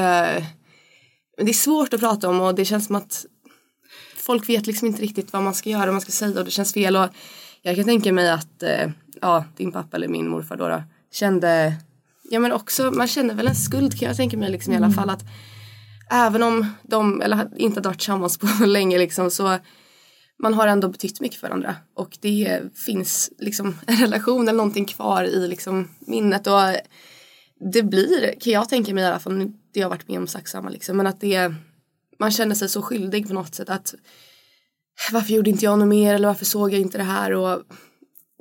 det 1.37 1.51
är 1.51 1.53
svårt 1.53 1.95
att 1.95 2.01
prata 2.01 2.29
om 2.29 2.41
och 2.41 2.55
det 2.55 2.65
känns 2.65 2.87
som 2.87 2.97
att 2.97 3.27
folk 4.17 4.49
vet 4.49 4.67
liksom 4.67 4.89
inte 4.89 5.03
riktigt 5.03 5.33
vad 5.33 5.43
man 5.43 5.55
ska 5.55 5.71
göra, 5.71 5.87
vad 5.87 5.95
man 5.95 6.01
ska 6.01 6.13
säga 6.13 6.39
och 6.39 6.45
det 6.45 6.51
känns 6.51 6.73
fel. 6.73 6.97
Och 6.97 7.09
jag 7.63 7.77
kan 7.77 7.85
tänka 7.85 8.13
mig 8.13 8.31
att 8.31 8.63
eh, 8.63 8.91
ja, 9.21 9.45
din 9.57 9.73
pappa 9.73 9.97
eller 9.97 10.09
min 10.09 10.29
morfar 10.29 10.57
då, 10.57 10.69
då 10.69 10.83
kände, 11.13 11.75
ja 12.31 12.41
men 12.41 12.53
också, 12.53 12.91
man 12.91 13.07
känner 13.07 13.35
väl 13.35 13.47
en 13.47 13.55
skuld 13.55 13.99
kan 13.99 14.09
jag 14.09 14.17
tänka 14.17 14.37
mig 14.37 14.51
liksom 14.51 14.73
i 14.73 14.77
alla 14.77 14.91
fall 14.91 15.11
att 15.11 15.25
även 16.11 16.43
om 16.43 16.67
de, 16.83 17.23
eller 17.23 17.49
inte 17.57 17.79
hade 17.79 17.89
varit 17.89 17.99
tillsammans 17.99 18.39
på 18.39 18.47
länge 18.67 18.99
liksom 18.99 19.31
så 19.31 19.59
man 20.43 20.55
har 20.55 20.67
ändå 20.67 20.89
betytt 20.89 21.21
mycket 21.21 21.41
för 21.41 21.49
varandra. 21.49 21.77
Och 21.95 22.19
det 22.21 22.61
finns 22.87 23.33
liksom 23.39 23.75
en 23.87 23.97
relation 23.97 24.49
eller 24.49 24.57
någonting 24.57 24.85
kvar 24.85 25.25
i 25.25 25.49
liksom 25.49 25.89
minnet. 26.01 26.47
Och 26.47 26.61
det 27.73 27.83
blir, 27.83 28.41
kan 28.41 28.53
jag 28.53 28.69
tänka 28.69 28.95
mig 28.95 29.05
i 29.05 29.07
alla 29.07 29.19
fall, 29.19 29.39
det 29.73 29.81
jag 29.81 29.85
har 29.85 29.91
varit 29.91 30.09
med 30.09 30.19
om 30.19 30.27
sagt 30.27 30.49
samma 30.49 30.69
liksom, 30.69 30.97
men 30.97 31.07
att 31.07 31.21
det, 31.21 31.55
man 32.19 32.31
känner 32.31 32.55
sig 32.55 32.69
så 32.69 32.83
skyldig 32.83 33.29
på 33.29 33.35
något 33.35 33.55
sätt 33.55 33.71
att 33.71 33.95
varför 35.13 35.33
gjorde 35.33 35.51
inte 35.51 35.65
jag 35.65 35.79
något 35.79 35.89
mer? 35.89 36.15
Eller 36.15 36.29
varför 36.29 36.45
såg 36.45 36.73
jag 36.73 36.81
inte 36.81 36.99
det 36.99 37.05
här? 37.05 37.33
Och 37.33 37.63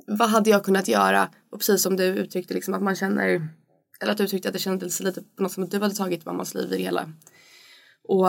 vad 0.06 0.30
hade 0.30 0.50
jag 0.50 0.64
kunnat 0.64 0.88
göra? 0.88 1.28
Och 1.50 1.58
precis 1.58 1.82
som 1.82 1.96
du 1.96 2.04
uttryckte 2.04 2.54
liksom 2.54 2.74
att 2.74 2.82
man 2.82 2.96
känner 2.96 3.48
eller 4.00 4.12
att 4.12 4.18
du 4.18 4.26
tyckte 4.26 4.48
att 4.48 4.52
det 4.52 4.58
kändes 4.58 5.00
lite 5.00 5.22
på 5.36 5.42
något 5.42 5.52
som 5.52 5.64
att 5.64 5.70
du 5.70 5.78
hade 5.78 5.94
tagit 5.94 6.24
mammas 6.24 6.54
liv 6.54 6.72
i 6.72 6.76
det 6.76 6.82
hela. 6.82 7.12
Och 8.08 8.28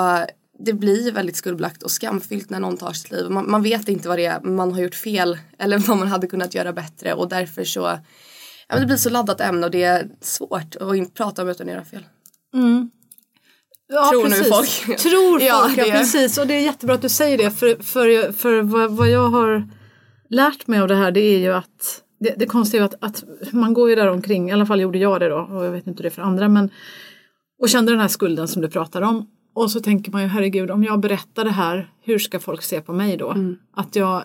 det 0.60 0.74
blir 0.74 1.12
väldigt 1.12 1.36
skuldbelagt 1.36 1.84
och 1.84 1.92
skamfyllt 1.92 2.50
när 2.50 2.60
någon 2.60 2.78
tar 2.78 2.94
sitt 2.94 3.12
liv. 3.12 3.30
Man, 3.30 3.52
man 3.52 3.64
vet 3.64 3.88
inte 3.90 4.08
vad 4.08 4.18
det 4.18 4.26
är 4.26 4.42
man 4.42 4.74
har 4.74 4.82
gjort 4.82 4.96
fel 4.96 5.38
eller 5.60 5.78
vad 5.88 5.98
man 5.98 6.08
hade 6.08 6.28
kunnat 6.28 6.56
göra 6.56 6.74
bättre 6.74 7.14
och 7.14 7.30
därför 7.30 7.64
så 7.64 7.80
ja, 7.80 8.00
men 8.70 8.80
det 8.80 8.86
blir 8.86 8.98
så 8.98 9.10
laddat 9.10 9.42
ämne 9.42 9.66
och 9.66 9.72
det 9.72 9.84
är 9.84 10.08
svårt 10.22 10.76
att 10.76 10.96
inte 10.96 11.12
prata 11.12 11.42
om 11.42 11.50
utan 11.50 11.68
att 11.68 11.74
göra 11.74 11.86
fel. 11.86 12.04
Ja, 13.88 14.10
Tror 14.12 14.24
nu 14.24 14.30
precis. 14.30 14.50
folk. 14.88 15.00
Tror 15.00 15.42
Ja, 15.42 15.64
folk, 15.66 15.78
ja, 15.78 15.86
det- 15.86 15.92
precis. 15.92 16.38
Och 16.38 16.48
det 16.48 16.54
är 16.54 16.62
jättebra 16.62 16.96
att 16.96 17.02
du 17.02 17.10
säger 17.10 17.38
det. 17.38 17.52
För, 17.52 17.84
för, 17.84 18.32
för 18.32 18.62
vad, 18.62 18.92
vad 18.92 19.10
jag 19.10 19.30
har 19.30 19.68
lärt 20.30 20.68
mig 20.68 20.80
av 20.80 20.88
det 20.88 20.96
här 20.96 21.12
det 21.12 21.20
är 21.20 21.38
ju 21.40 21.54
att 21.54 22.02
det, 22.20 22.34
det 22.38 22.46
konstiga 22.46 22.84
är 22.84 22.86
att, 22.86 22.96
att 23.04 23.24
man 23.54 23.74
går 23.74 23.90
ju 23.90 23.96
där 23.96 24.08
omkring, 24.08 24.50
i 24.50 24.54
alla 24.54 24.66
fall 24.66 24.82
gjorde 24.82 24.98
jag 24.98 25.20
det 25.20 25.30
då 25.30 25.38
och 25.38 25.66
jag 25.66 25.72
vet 25.72 25.88
inte 25.88 25.98
hur 25.98 26.04
det 26.04 26.14
är 26.14 26.16
för 26.16 26.22
andra 26.22 26.50
men 26.50 26.70
och 27.62 27.70
kände 27.70 27.92
den 27.92 28.02
här 28.02 28.08
skulden 28.08 28.48
som 28.48 28.62
du 28.62 28.70
pratar 28.70 29.02
om 29.02 29.28
och 29.56 29.72
så 29.72 29.80
tänker 29.80 30.12
man 30.12 30.22
ju 30.22 30.28
herregud 30.28 30.72
om 30.72 30.84
jag 30.84 31.00
berättar 31.00 31.44
det 31.44 31.52
här 31.52 31.92
hur 32.02 32.20
ska 32.20 32.40
folk 32.40 32.62
se 32.62 32.82
på 32.82 32.94
mig 32.94 33.18
då? 33.18 33.32
Att 33.74 33.96
jag 33.96 34.24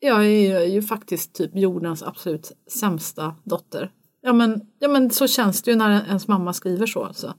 jag 0.00 0.26
är 0.26 0.66
ju 0.66 0.82
faktiskt 0.82 1.34
typ 1.34 1.50
jordens 1.54 2.02
absolut 2.02 2.52
sämsta 2.80 3.34
dotter. 3.44 3.90
Ja 4.20 4.32
men, 4.32 4.60
ja 4.78 4.88
men 4.88 5.10
så 5.10 5.26
känns 5.26 5.62
det 5.62 5.70
ju 5.70 5.76
när 5.76 6.06
ens 6.06 6.28
mamma 6.28 6.52
skriver 6.52 6.86
så 6.86 7.04
alltså. 7.04 7.34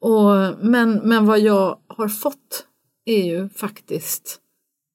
Och, 0.00 0.64
men, 0.66 1.00
men 1.04 1.26
vad 1.26 1.40
jag 1.40 1.78
har 1.86 2.08
fått 2.08 2.66
är 3.04 3.24
ju 3.24 3.48
faktiskt 3.48 4.40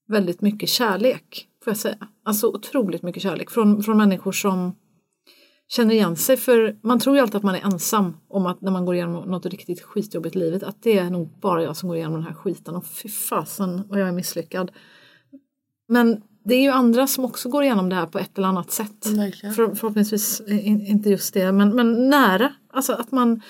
väldigt 0.08 0.42
mycket 0.42 0.70
kärlek, 0.70 1.48
får 1.64 1.72
jag 1.72 1.78
säga. 1.78 2.08
Alltså 2.24 2.48
otroligt 2.48 3.04
mycket 3.04 3.24
kärlek 3.24 3.50
från, 3.50 3.84
från 3.84 3.98
människor 3.98 4.32
som 4.32 4.76
känner 5.72 5.94
igen 5.94 6.16
sig. 6.16 6.38
För 6.38 6.76
man 6.82 7.00
tror 7.00 7.16
ju 7.16 7.22
alltid 7.22 7.36
att 7.36 7.44
man 7.44 7.56
är 7.56 7.66
ensam 7.66 8.18
om 8.28 8.46
att 8.46 8.62
när 8.62 8.72
man 8.72 8.86
går 8.86 8.96
igenom 8.96 9.32
något 9.32 9.46
riktigt 9.46 9.82
skitjobbigt 9.82 10.36
i 10.36 10.40
livet, 10.40 10.64
att 10.64 10.84
det 10.84 10.98
är 10.98 11.10
nog 11.10 11.30
bara 11.42 11.64
jag 11.64 11.78
som 11.78 11.90
går 11.90 11.98
igenom 11.98 12.14
den 12.14 12.24
här 12.24 12.34
skiten 12.34 12.76
och 12.76 12.86
fy 12.86 13.10
fasen 13.10 13.82
vad 13.90 14.00
jag 14.00 14.08
är 14.08 14.12
misslyckad. 14.12 14.72
Men 15.88 16.22
det 16.44 16.56
är 16.56 16.62
ju 16.62 16.70
andra 16.70 17.08
som 17.08 17.26
också 17.26 17.50
går 17.50 17.64
igenom 17.64 17.90
det 17.90 17.96
här 17.96 18.06
på 18.06 18.20
ett 18.20 18.38
eller 18.38 18.48
annat 18.48 18.72
sätt. 18.72 19.06
Verkligen. 19.06 19.56
För, 19.56 19.76
förhoppningsvis 19.76 20.42
in, 20.48 20.82
inte 20.82 21.10
just 21.10 21.34
det, 21.34 21.52
men, 21.52 21.76
men 21.76 22.10
nära. 22.10 22.54
Alltså 22.74 22.94
att 22.94 23.12
man 23.12 23.42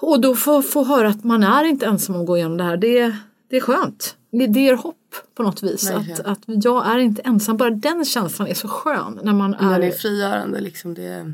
och 0.00 0.20
då 0.20 0.34
få, 0.34 0.62
få 0.62 0.84
höra 0.84 1.08
att 1.08 1.24
man 1.24 1.42
är 1.42 1.64
inte 1.64 1.86
ensam 1.86 2.14
om 2.14 2.20
att 2.20 2.26
gå 2.26 2.36
igenom 2.36 2.56
det 2.56 2.64
här, 2.64 2.76
det, 2.76 3.16
det 3.54 3.58
är 3.58 3.62
skönt. 3.62 4.16
Det, 4.30 4.46
det 4.46 4.60
ger 4.60 4.74
hopp 4.74 5.14
på 5.34 5.42
något 5.42 5.62
vis. 5.62 5.90
Att, 5.90 5.96
Verkligen. 5.96 6.26
att 6.26 6.38
jag 6.46 6.86
är 6.86 6.98
inte 6.98 7.22
ensam, 7.22 7.56
bara 7.56 7.70
den 7.70 8.04
känslan 8.04 8.48
är 8.48 8.54
så 8.54 8.68
skön 8.68 9.20
när 9.22 9.32
man 9.32 9.54
är... 9.54 9.80
Det 9.80 9.86
är 9.86 9.90
frigörande 9.90 10.60
liksom 10.60 10.94
det. 10.94 11.32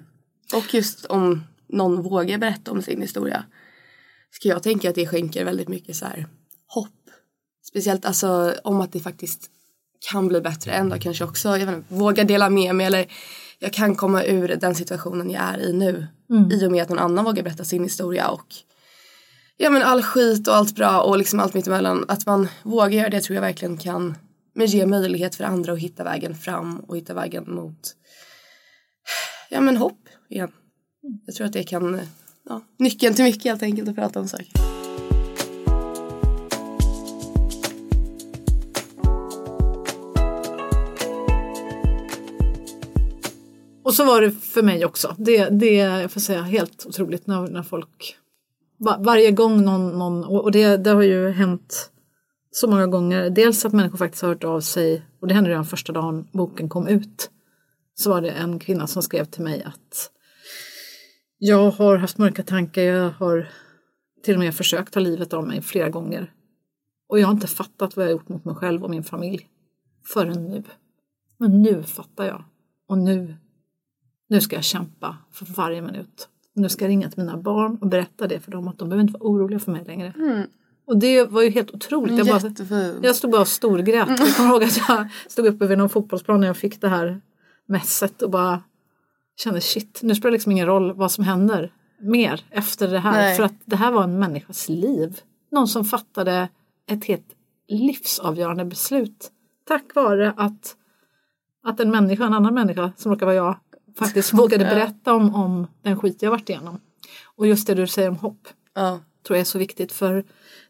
Och 0.55 0.75
just 0.75 1.05
om 1.05 1.43
någon 1.69 2.03
vågar 2.03 2.39
berätta 2.39 2.71
om 2.71 2.83
sin 2.83 3.03
historia. 3.03 3.45
Ska 4.31 4.49
jag 4.49 4.63
tänka 4.63 4.89
att 4.89 4.95
det 4.95 5.07
skänker 5.07 5.45
väldigt 5.45 5.69
mycket 5.69 5.97
så 5.97 6.05
här 6.05 6.27
hopp. 6.67 7.11
Speciellt 7.63 8.05
alltså 8.05 8.55
om 8.65 8.81
att 8.81 8.93
det 8.93 9.01
faktiskt 9.01 9.51
kan 10.11 10.29
bli 10.29 10.41
bättre 10.41 10.73
en 10.73 10.89
dag 10.89 11.01
kanske 11.01 11.25
också. 11.25 11.49
Jag 11.49 11.67
vet 11.67 11.77
inte, 11.77 11.95
våga 11.95 12.25
dela 12.25 12.51
med 12.51 12.75
mig 12.75 12.87
eller 12.87 13.13
jag 13.59 13.73
kan 13.73 13.97
komma 13.97 14.25
ur 14.25 14.49
den 14.49 14.75
situationen 14.75 15.31
jag 15.31 15.43
är 15.43 15.59
i 15.59 15.73
nu. 15.73 16.07
I 16.53 16.67
och 16.67 16.73
med 16.73 16.83
att 16.83 16.89
någon 16.89 16.99
annan 16.99 17.25
vågar 17.25 17.43
berätta 17.43 17.65
sin 17.65 17.83
historia 17.85 18.29
och 18.29 18.47
ja 19.63 19.71
men 19.71 19.83
all 19.83 20.03
skit 20.03 20.49
och 20.49 20.57
allt 20.57 20.75
bra 20.75 21.01
och 21.01 21.19
liksom 21.19 21.41
allt 21.41 21.55
mittemellan. 21.55 22.05
Att 22.09 22.27
man 22.27 22.49
vågar 22.63 22.91
göra 22.91 23.09
det 23.09 23.21
tror 23.21 23.35
jag 23.35 23.43
verkligen 23.43 23.77
kan 23.77 24.15
men 24.55 24.67
ge 24.67 24.87
möjlighet 24.87 25.35
för 25.35 25.45
andra 25.45 25.73
att 25.73 25.79
hitta 25.79 26.05
vägen 26.05 26.35
fram 26.35 26.81
och 26.81 26.97
hitta 26.97 27.15
vägen 27.15 27.55
mot 27.55 27.97
ja 29.51 29.61
men 29.61 29.77
hopp 29.77 30.09
igen. 30.29 30.53
Jag 31.27 31.35
tror 31.35 31.47
att 31.47 31.53
det 31.53 31.63
kan, 31.63 32.01
ja, 32.49 32.63
nyckeln 32.79 33.15
till 33.15 33.25
mycket 33.25 33.45
helt 33.45 33.63
enkelt 33.63 33.89
att 33.89 33.95
prata 33.95 34.21
om 34.21 34.29
saker. 34.29 34.53
Och 43.85 43.95
så 43.95 44.05
var 44.05 44.21
det 44.21 44.31
för 44.31 44.63
mig 44.63 44.85
också. 44.85 45.15
Det, 45.19 45.49
det 45.49 45.75
jag 45.75 46.13
får 46.13 46.21
säga 46.21 46.43
helt 46.43 46.87
otroligt 46.87 47.27
när, 47.27 47.49
när 47.49 47.63
folk 47.63 48.17
var, 48.81 49.05
varje 49.05 49.31
gång 49.31 49.65
någon, 49.65 49.99
någon 49.99 50.25
och 50.25 50.53
det, 50.53 50.77
det 50.77 50.91
har 50.91 51.03
ju 51.03 51.31
hänt 51.31 51.91
så 52.51 52.69
många 52.69 52.87
gånger. 52.87 53.31
Dels 53.31 53.65
att 53.65 53.73
människor 53.73 53.99
faktiskt 53.99 54.23
har 54.23 54.29
hört 54.29 54.45
av 54.45 54.61
sig 54.61 55.03
och 55.21 55.29
det 55.29 55.35
hände 55.35 55.51
redan 55.51 55.65
första 55.65 55.93
dagen 55.93 56.29
boken 56.33 56.69
kom 56.69 56.89
ut. 56.89 57.31
så 57.95 58.11
var 58.11 58.21
det 58.21 58.31
en 58.31 58.59
kvinna 58.59 58.87
som 58.87 59.03
skrev 59.03 59.25
till 59.25 59.43
mig 59.43 59.63
att 59.63 60.11
jag 61.39 61.71
har 61.71 61.97
haft 61.97 62.19
mörka 62.19 62.43
tankar, 62.43 62.83
jag 62.83 63.11
har 63.11 63.49
till 64.23 64.35
och 64.35 64.41
med 64.41 64.55
försökt 64.55 64.93
ta 64.93 65.01
livet 65.01 65.33
av 65.33 65.47
mig 65.47 65.63
flera 65.63 65.89
gånger. 65.89 66.33
Och 67.09 67.21
jag 67.21 67.27
har 67.27 67.35
inte 67.35 67.47
fattat 67.47 67.97
vad 67.97 68.05
jag 68.05 68.09
har 68.11 68.13
gjort 68.13 68.29
mot 68.29 68.45
mig 68.45 68.55
själv 68.55 68.85
och 68.85 68.91
min 68.91 69.05
familj 69.05 69.49
förrän 70.07 70.45
nu. 70.45 70.63
Men 71.39 71.63
nu 71.63 71.83
fattar 71.83 72.25
jag. 72.25 72.45
Och 72.89 72.99
nu, 72.99 73.37
nu 74.29 74.41
ska 74.41 74.57
jag 74.57 74.65
kämpa 74.65 75.17
för 75.33 75.47
varje 75.47 75.83
minut. 75.83 76.29
Nu 76.55 76.69
ska 76.69 76.85
jag 76.85 76.91
ringa 76.91 77.11
till 77.11 77.19
mina 77.19 77.37
barn 77.37 77.79
och 77.81 77.87
berätta 77.87 78.27
det 78.27 78.41
för 78.41 78.51
dem 78.51 78.69
att 78.69 78.79
de 78.79 78.89
behöver 78.89 79.03
inte 79.03 79.19
vara 79.19 79.31
oroliga 79.31 79.59
för 79.59 79.73
mig 79.73 79.85
längre. 79.85 80.15
Mm. 80.17 80.47
Och 80.87 80.99
det 80.99 81.25
var 81.25 81.43
ju 81.43 81.51
helt 81.51 81.71
otroligt. 81.71 82.19
Jag, 82.19 82.27
bara, 82.27 82.95
jag 83.03 83.17
stod 83.17 83.31
bara 83.31 83.41
och 83.41 83.49
storgrät. 83.49 84.09
Jag 84.09 84.37
kommer 84.37 84.51
ihåg 84.51 84.65
att 84.65 84.77
jag 84.89 85.09
stod 85.29 85.47
uppe 85.47 85.67
vid 85.67 85.79
någon 85.79 85.89
fotbollsplan 85.89 86.41
när 86.41 86.47
jag 86.47 86.57
fick 86.57 86.81
det 86.81 86.89
här 86.89 87.21
messet 87.67 88.23
och 88.23 88.31
bara 88.31 88.63
kände 89.37 89.61
shit, 89.61 90.01
nu 90.03 90.15
spelar 90.15 90.31
det 90.31 90.35
liksom 90.35 90.53
ingen 90.53 90.67
roll 90.67 90.93
vad 90.93 91.13
som 91.13 91.25
händer 91.25 91.73
mer 92.01 92.45
efter 92.51 92.89
det 92.89 92.99
här. 92.99 93.13
Nej. 93.13 93.37
För 93.37 93.43
att 93.43 93.55
det 93.65 93.77
här 93.77 93.93
var 93.93 94.05
en 94.05 94.19
människas 94.19 94.69
liv. 94.69 95.21
Någon 95.51 95.69
som 95.69 95.85
fattade 95.85 96.49
ett 96.91 97.05
helt 97.05 97.27
livsavgörande 97.69 98.65
beslut. 98.65 99.31
Tack 99.69 99.95
vare 99.95 100.35
att, 100.37 100.77
att 101.65 101.81
en 101.81 101.91
människa, 101.91 102.27
en 102.27 102.35
annan 102.35 102.55
människa 102.55 102.93
som 102.97 103.13
råkar 103.13 103.27
vara 103.27 103.37
jag, 103.37 103.57
faktiskt 103.99 104.33
vågade 104.33 104.65
berätta 104.65 105.15
om, 105.15 105.35
om 105.35 105.67
den 105.83 105.97
skit 106.01 106.23
jag 106.23 106.31
varit 106.31 106.49
igenom. 106.49 106.81
Och 107.37 107.47
just 107.47 107.67
det 107.67 107.75
du 107.75 107.87
säger 107.87 108.09
om 108.09 108.17
hopp 108.17 108.49
Ja. 108.75 109.01
tror 109.27 109.37
jag 109.37 109.41
är 109.41 109.45
så 109.45 109.59
viktigt 109.59 109.93
för 109.93 110.25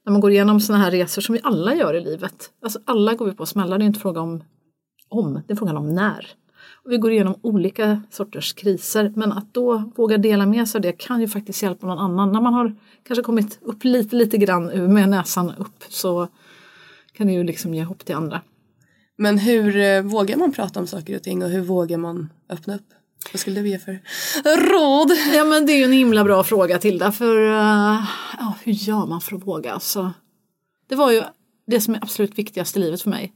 när 0.05 0.13
man 0.13 0.21
går 0.21 0.31
igenom 0.31 0.61
sådana 0.61 0.85
här 0.85 0.91
resor 0.91 1.23
som 1.23 1.33
vi 1.33 1.41
alla 1.45 1.75
gör 1.75 1.95
i 1.95 2.01
livet. 2.01 2.51
Alltså 2.63 2.79
alla 2.85 3.15
går 3.15 3.27
vi 3.27 3.33
på 3.33 3.47
smällar, 3.47 3.79
det 3.79 3.85
är 3.85 3.87
inte 3.87 4.01
fråga 4.01 4.21
om 4.21 4.43
om, 5.11 5.43
det 5.47 5.53
är 5.53 5.57
frågan 5.57 5.77
om 5.77 5.95
när. 5.95 6.27
Och 6.85 6.93
vi 6.93 6.97
går 6.97 7.13
igenom 7.13 7.35
olika 7.43 8.03
sorters 8.11 8.53
kriser 8.53 9.13
men 9.17 9.33
att 9.33 9.55
då 9.55 9.93
våga 9.97 10.19
dela 10.19 10.47
med 10.47 10.69
sig 10.69 10.79
av 10.79 10.83
det 10.83 10.93
kan 10.93 11.21
ju 11.21 11.29
faktiskt 11.29 11.63
hjälpa 11.63 11.87
någon 11.87 11.99
annan. 11.99 12.33
När 12.33 12.41
man 12.41 12.55
har 12.55 12.77
kanske 13.03 13.23
kommit 13.23 13.59
upp 13.63 13.85
lite, 13.85 14.17
lite 14.17 14.39
grann 14.39 14.93
med 14.95 15.09
näsan 15.09 15.53
upp 15.59 15.85
så 15.89 16.29
kan 17.13 17.27
det 17.27 17.33
ju 17.33 17.45
liksom 17.45 17.75
ge 17.75 17.83
hopp 17.85 18.05
till 18.05 18.15
andra. 18.15 18.41
Men 19.19 19.39
hur 19.39 19.77
eh, 19.77 20.03
vågar 20.03 20.37
man 20.37 20.53
prata 20.53 20.81
om 20.81 20.87
saker 20.87 21.17
och 21.17 21.23
ting 21.23 21.45
och 21.45 21.51
hur 21.51 21.61
vågar 21.63 21.99
man 21.99 22.33
öppna 22.49 22.75
upp? 22.75 22.89
Vad 23.33 23.41
skulle 23.41 23.61
du 23.61 23.69
ge 23.69 23.79
för 23.79 24.01
råd? 24.45 25.11
Ja 25.35 25.45
men 25.45 25.67
det 25.67 25.73
är 25.73 25.77
ju 25.77 25.85
en 25.85 25.93
himla 25.93 26.25
bra 26.25 26.45
fråga 26.45 26.79
Tilda 26.79 27.13
för 27.13 27.37
uh, 27.37 28.05
ja, 28.39 28.55
hur 28.63 28.73
gör 28.73 29.07
man 29.07 29.21
för 29.21 29.37
att 29.37 29.47
våga? 29.47 29.73
Alltså, 29.73 30.13
det 30.89 30.95
var 30.95 31.11
ju 31.11 31.23
det 31.67 31.81
som 31.81 31.95
är 31.95 31.99
absolut 32.03 32.39
viktigast 32.39 32.77
i 32.77 32.81
livet 32.81 33.03
för 33.03 33.11
mig. 33.11 33.33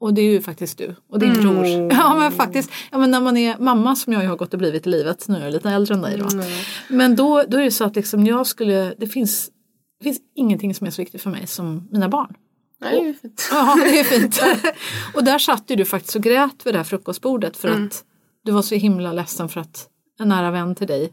Och 0.00 0.14
det 0.14 0.22
är 0.22 0.30
ju 0.30 0.40
faktiskt 0.40 0.78
du 0.78 0.94
och 1.10 1.18
din 1.18 1.32
bror. 1.32 1.66
Ja 1.92 2.14
men 2.18 2.32
faktiskt, 2.32 2.70
ja, 2.92 2.98
men 2.98 3.10
när 3.10 3.20
man 3.20 3.36
är 3.36 3.58
mamma 3.58 3.96
som 3.96 4.12
jag 4.12 4.22
ju 4.22 4.28
har 4.28 4.36
gått 4.36 4.52
och 4.52 4.58
blivit 4.58 4.86
i 4.86 4.90
livet, 4.90 5.28
nu 5.28 5.36
är 5.36 5.44
jag 5.44 5.52
lite 5.52 5.70
äldre 5.70 5.94
än 5.94 6.02
dig 6.02 6.18
då. 6.18 6.28
Men 6.88 7.16
då, 7.16 7.44
då 7.48 7.58
är 7.58 7.64
det 7.64 7.70
så 7.70 7.84
att 7.84 7.96
liksom 7.96 8.26
jag 8.26 8.46
skulle, 8.46 8.94
det 8.98 9.06
finns, 9.06 9.50
det 9.98 10.04
finns 10.04 10.18
ingenting 10.34 10.74
som 10.74 10.86
är 10.86 10.90
så 10.90 11.02
viktigt 11.02 11.22
för 11.22 11.30
mig 11.30 11.46
som 11.46 11.88
mina 11.92 12.08
barn. 12.08 12.34
Nej, 12.80 12.90
det 12.92 13.00
är 13.00 13.06
ju 13.06 13.14
fint. 13.14 13.48
Ja, 13.50 13.76
det 13.84 14.00
är 14.00 14.04
fint. 14.04 14.40
och 15.14 15.24
där 15.24 15.38
satt 15.38 15.70
ju 15.70 15.76
du 15.76 15.84
faktiskt 15.84 16.16
och 16.16 16.22
grät 16.22 16.66
vid 16.66 16.74
det 16.74 16.78
här 16.78 16.84
frukostbordet 16.84 17.56
för 17.56 17.68
att 17.68 18.04
du 18.46 18.52
var 18.52 18.62
så 18.62 18.74
himla 18.74 19.12
ledsen 19.12 19.48
för 19.48 19.60
att 19.60 19.88
en 20.18 20.28
nära 20.28 20.50
vän 20.50 20.74
till 20.74 20.86
dig 20.86 21.12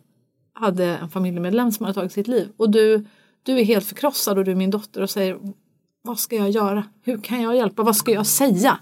hade 0.53 0.85
en 0.85 1.09
familjemedlem 1.09 1.71
som 1.71 1.85
hade 1.85 1.93
tagit 1.93 2.11
sitt 2.11 2.27
liv. 2.27 2.49
Och 2.57 2.69
du, 2.69 3.05
du 3.43 3.59
är 3.59 3.63
helt 3.63 3.85
förkrossad 3.85 4.37
och 4.37 4.45
du 4.45 4.51
är 4.51 4.55
min 4.55 4.71
dotter 4.71 5.01
och 5.01 5.09
säger 5.09 5.39
vad 6.01 6.19
ska 6.19 6.35
jag 6.35 6.49
göra? 6.49 6.83
Hur 7.03 7.17
kan 7.17 7.41
jag 7.41 7.55
hjälpa? 7.55 7.83
Vad 7.83 7.95
ska 7.95 8.11
jag 8.11 8.27
säga? 8.27 8.79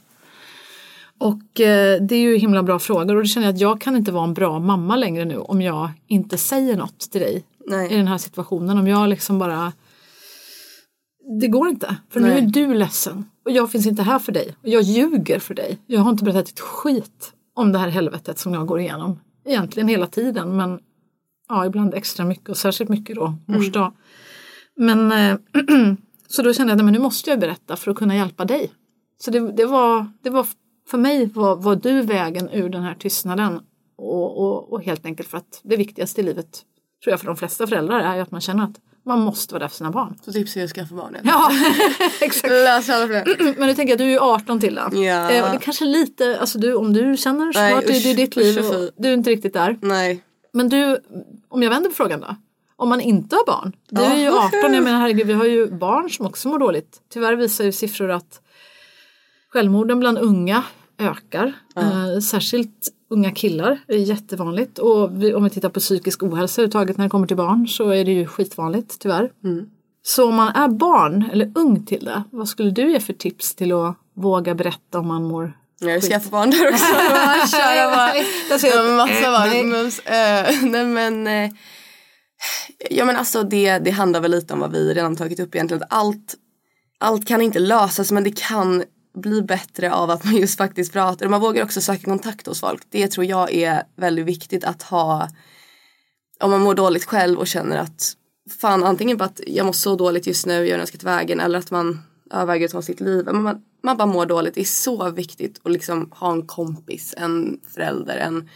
Och 1.17 1.61
eh, 1.61 2.01
det 2.01 2.15
är 2.15 2.21
ju 2.21 2.37
himla 2.37 2.63
bra 2.63 2.79
frågor 2.79 3.15
och 3.15 3.21
då 3.21 3.25
känner 3.25 3.47
jag 3.47 3.53
att 3.53 3.61
jag 3.61 3.81
kan 3.81 3.95
inte 3.95 4.11
vara 4.11 4.23
en 4.23 4.33
bra 4.33 4.59
mamma 4.59 4.95
längre 4.95 5.25
nu 5.25 5.37
om 5.37 5.61
jag 5.61 5.89
inte 6.07 6.37
säger 6.37 6.77
något 6.77 6.99
till 6.99 7.21
dig 7.21 7.37
i 7.37 7.43
Nej. 7.67 7.89
den 7.89 8.07
här 8.07 8.17
situationen. 8.17 8.77
Om 8.77 8.87
jag 8.87 9.09
liksom 9.09 9.39
bara 9.39 9.73
det 11.41 11.47
går 11.47 11.69
inte, 11.69 11.95
för 12.09 12.19
nu 12.19 12.27
Nej. 12.27 12.37
är 12.37 12.47
du 12.47 12.73
ledsen 12.73 13.25
och 13.45 13.51
jag 13.51 13.71
finns 13.71 13.87
inte 13.87 14.03
här 14.03 14.19
för 14.19 14.31
dig 14.31 14.55
och 14.61 14.69
jag 14.69 14.81
ljuger 14.81 15.39
för 15.39 15.53
dig. 15.53 15.77
Jag 15.85 16.01
har 16.01 16.11
inte 16.11 16.23
berättat 16.23 16.49
ett 16.49 16.59
skit 16.59 17.33
om 17.61 17.71
det 17.71 17.77
här 17.77 17.89
helvetet 17.89 18.39
som 18.39 18.53
jag 18.53 18.67
går 18.67 18.79
igenom. 18.79 19.19
Egentligen 19.45 19.87
hela 19.87 20.07
tiden 20.07 20.55
men 20.57 20.79
ja, 21.49 21.65
ibland 21.65 21.93
extra 21.93 22.25
mycket 22.25 22.49
och 22.49 22.57
särskilt 22.57 22.89
mycket 22.89 23.15
då 23.15 23.33
mors 23.45 23.71
dag. 23.71 23.93
Men 24.75 25.11
eh, 25.11 25.37
så 26.27 26.41
då 26.41 26.53
kände 26.53 26.73
jag 26.73 26.79
att 26.79 26.93
nu 26.93 26.99
måste 26.99 27.29
jag 27.29 27.39
berätta 27.39 27.75
för 27.75 27.91
att 27.91 27.97
kunna 27.97 28.15
hjälpa 28.15 28.45
dig. 28.45 28.71
Så 29.17 29.31
det, 29.31 29.51
det, 29.51 29.65
var, 29.65 30.11
det 30.21 30.29
var 30.29 30.47
för 30.87 30.97
mig 30.97 31.25
var, 31.25 31.55
var 31.55 31.75
du 31.75 32.01
vägen 32.01 32.49
ur 32.49 32.69
den 32.69 32.83
här 32.83 32.95
tystnaden 32.95 33.59
och, 33.97 34.37
och, 34.37 34.73
och 34.73 34.83
helt 34.83 35.05
enkelt 35.05 35.29
för 35.29 35.37
att 35.37 35.61
det 35.63 35.77
viktigaste 35.77 36.21
i 36.21 36.23
livet 36.23 36.51
tror 37.03 37.11
jag 37.11 37.19
för 37.19 37.27
de 37.27 37.35
flesta 37.35 37.67
föräldrar 37.67 37.99
är 37.99 38.15
ju 38.15 38.21
att 38.21 38.31
man 38.31 38.41
känner 38.41 38.63
att 38.63 38.79
man 39.05 39.19
måste 39.19 39.53
vara 39.53 39.59
där 39.63 39.67
för 39.67 39.75
sina 39.75 39.91
barn. 39.91 40.15
Så 40.25 40.31
tips 40.31 40.57
är 40.57 40.63
att 40.63 40.69
skaffa 40.71 40.95
barn. 40.95 41.17
Ja, 41.23 41.51
exakt. 42.21 42.49
Lös 42.49 42.89
alla 42.89 43.05
problem. 43.07 43.55
Men 43.57 43.67
du 43.67 43.73
tänker 43.75 43.93
att 43.93 43.97
du 43.97 44.03
är 44.03 44.09
ju 44.09 44.19
18 44.19 44.59
till 44.59 44.75
då. 44.75 44.97
Ja. 45.03 45.31
Eh, 45.31 45.51
det 45.51 45.59
kanske 45.61 45.85
är 45.85 45.89
lite, 45.89 46.39
alltså 46.39 46.59
du, 46.59 46.73
om 46.75 46.93
du 46.93 47.17
känner 47.17 47.45
Nej, 47.45 47.71
snart, 47.71 47.87
det, 47.87 48.09
är 48.11 48.15
ditt 48.15 48.35
liv 48.35 48.59
usch 48.59 48.71
och 48.75 48.89
du 48.97 49.09
är 49.09 49.13
inte 49.13 49.29
riktigt 49.29 49.53
där. 49.53 49.77
Nej. 49.81 50.23
Men 50.53 50.69
du, 50.69 50.99
om 51.49 51.63
jag 51.63 51.69
vänder 51.69 51.89
på 51.89 51.95
frågan 51.95 52.19
då. 52.19 52.35
Om 52.75 52.89
man 52.89 53.01
inte 53.01 53.35
har 53.35 53.45
barn. 53.45 53.73
Du 53.89 54.01
Ja. 54.01 54.07
är 54.13 54.19
ju 54.19 54.29
18, 54.29 54.73
jag 54.73 54.83
menar 54.83 54.99
herregud 54.99 55.27
vi 55.27 55.33
har 55.33 55.45
ju 55.45 55.71
barn 55.71 56.09
som 56.09 56.25
också 56.25 56.47
mår 56.47 56.59
dåligt. 56.59 57.01
Tyvärr 57.13 57.35
visar 57.35 57.63
ju 57.63 57.71
siffror 57.71 58.11
att 58.11 58.41
självmorden 59.49 59.99
bland 59.99 60.17
unga 60.17 60.63
ökar. 60.99 61.53
Eh, 61.75 62.19
särskilt 62.19 62.87
unga 63.11 63.31
killar 63.31 63.79
är 63.87 63.97
jättevanligt. 63.97 64.79
Och 64.79 65.23
vi, 65.23 65.33
om 65.33 65.43
vi 65.43 65.49
tittar 65.49 65.69
på 65.69 65.79
psykisk 65.79 66.23
ohälsa 66.23 66.61
överhuvudtaget 66.61 66.97
när 66.97 67.05
det 67.05 67.09
kommer 67.09 67.27
till 67.27 67.37
barn 67.37 67.67
så 67.67 67.89
är 67.89 68.05
det 68.05 68.11
ju 68.11 68.27
skitvanligt 68.27 68.99
tyvärr. 68.99 69.31
Så 70.03 70.27
om 70.27 70.35
man 70.35 70.55
är 70.55 70.67
barn 70.67 71.29
eller 71.33 71.51
ung 71.55 71.85
till 71.85 72.05
det, 72.05 72.23
vad 72.31 72.47
skulle 72.47 72.71
du 72.71 72.91
ge 72.91 72.99
för 72.99 73.13
tips 73.13 73.55
till 73.55 73.71
att 73.71 73.97
våga 74.15 74.55
berätta 74.55 74.99
om 74.99 75.07
man 75.07 75.23
mår 75.23 75.53
Jag 75.79 75.91
har 75.91 75.99
skaffat 75.99 76.31
barn 76.31 76.49
där 76.49 76.67
också. 76.73 76.85
Köra 77.57 77.91
bara. 77.91 78.13
Massa 78.97 79.25
eh, 79.25 79.31
barn. 79.31 79.49
nej. 79.49 79.63
Mums. 79.63 79.99
Eh, 79.99 80.63
nej 80.63 80.85
men. 80.85 81.27
Eh, 81.27 81.51
ja 82.89 83.05
men 83.05 83.15
alltså 83.15 83.43
det, 83.43 83.79
det 83.79 83.91
handlar 83.91 84.19
väl 84.19 84.31
lite 84.31 84.53
om 84.53 84.59
vad 84.59 84.71
vi 84.71 84.93
redan 84.93 85.15
tagit 85.15 85.39
upp 85.39 85.55
egentligen. 85.55 85.83
Allt, 85.89 86.35
allt 86.99 87.27
kan 87.27 87.41
inte 87.41 87.59
lösas 87.59 88.11
men 88.11 88.23
det 88.23 88.39
kan 88.39 88.83
bli 89.13 89.41
bättre 89.41 89.93
av 89.93 90.09
att 90.09 90.23
man 90.23 90.35
just 90.35 90.57
faktiskt 90.57 90.93
pratar. 90.93 91.25
Och 91.25 91.31
man 91.31 91.41
vågar 91.41 91.63
också 91.63 91.81
söka 91.81 92.03
kontakt 92.03 92.47
hos 92.47 92.59
folk. 92.59 92.83
Det 92.89 93.07
tror 93.07 93.25
jag 93.25 93.53
är 93.53 93.83
väldigt 93.95 94.25
viktigt 94.25 94.63
att 94.63 94.83
ha. 94.83 95.29
Om 96.39 96.51
man 96.51 96.61
mår 96.61 96.75
dåligt 96.75 97.05
själv 97.05 97.39
och 97.39 97.47
känner 97.47 97.77
att 97.77 98.13
fan 98.61 98.83
antingen 98.83 99.17
bara 99.17 99.25
att 99.25 99.41
jag 99.47 99.65
mår 99.65 99.73
så 99.73 99.95
dåligt 99.95 100.27
just 100.27 100.45
nu, 100.45 100.67
jag 100.67 100.75
har 100.75 100.81
önskat 100.81 101.03
vägen 101.03 101.39
eller 101.39 101.59
att 101.59 101.71
man 101.71 101.99
överväger 102.31 102.65
att 102.65 102.71
ta 102.71 102.81
sitt 102.81 102.99
liv. 102.99 103.25
Men 103.25 103.43
man, 103.43 103.61
man 103.83 103.97
bara 103.97 104.05
mår 104.05 104.25
dåligt. 104.25 104.55
Det 104.55 104.61
är 104.61 104.65
så 104.65 105.09
viktigt 105.09 105.61
att 105.63 105.71
liksom 105.71 106.11
ha 106.11 106.31
en 106.31 106.47
kompis, 106.47 107.13
en 107.17 107.59
förälder, 107.73 108.17
en 108.17 108.49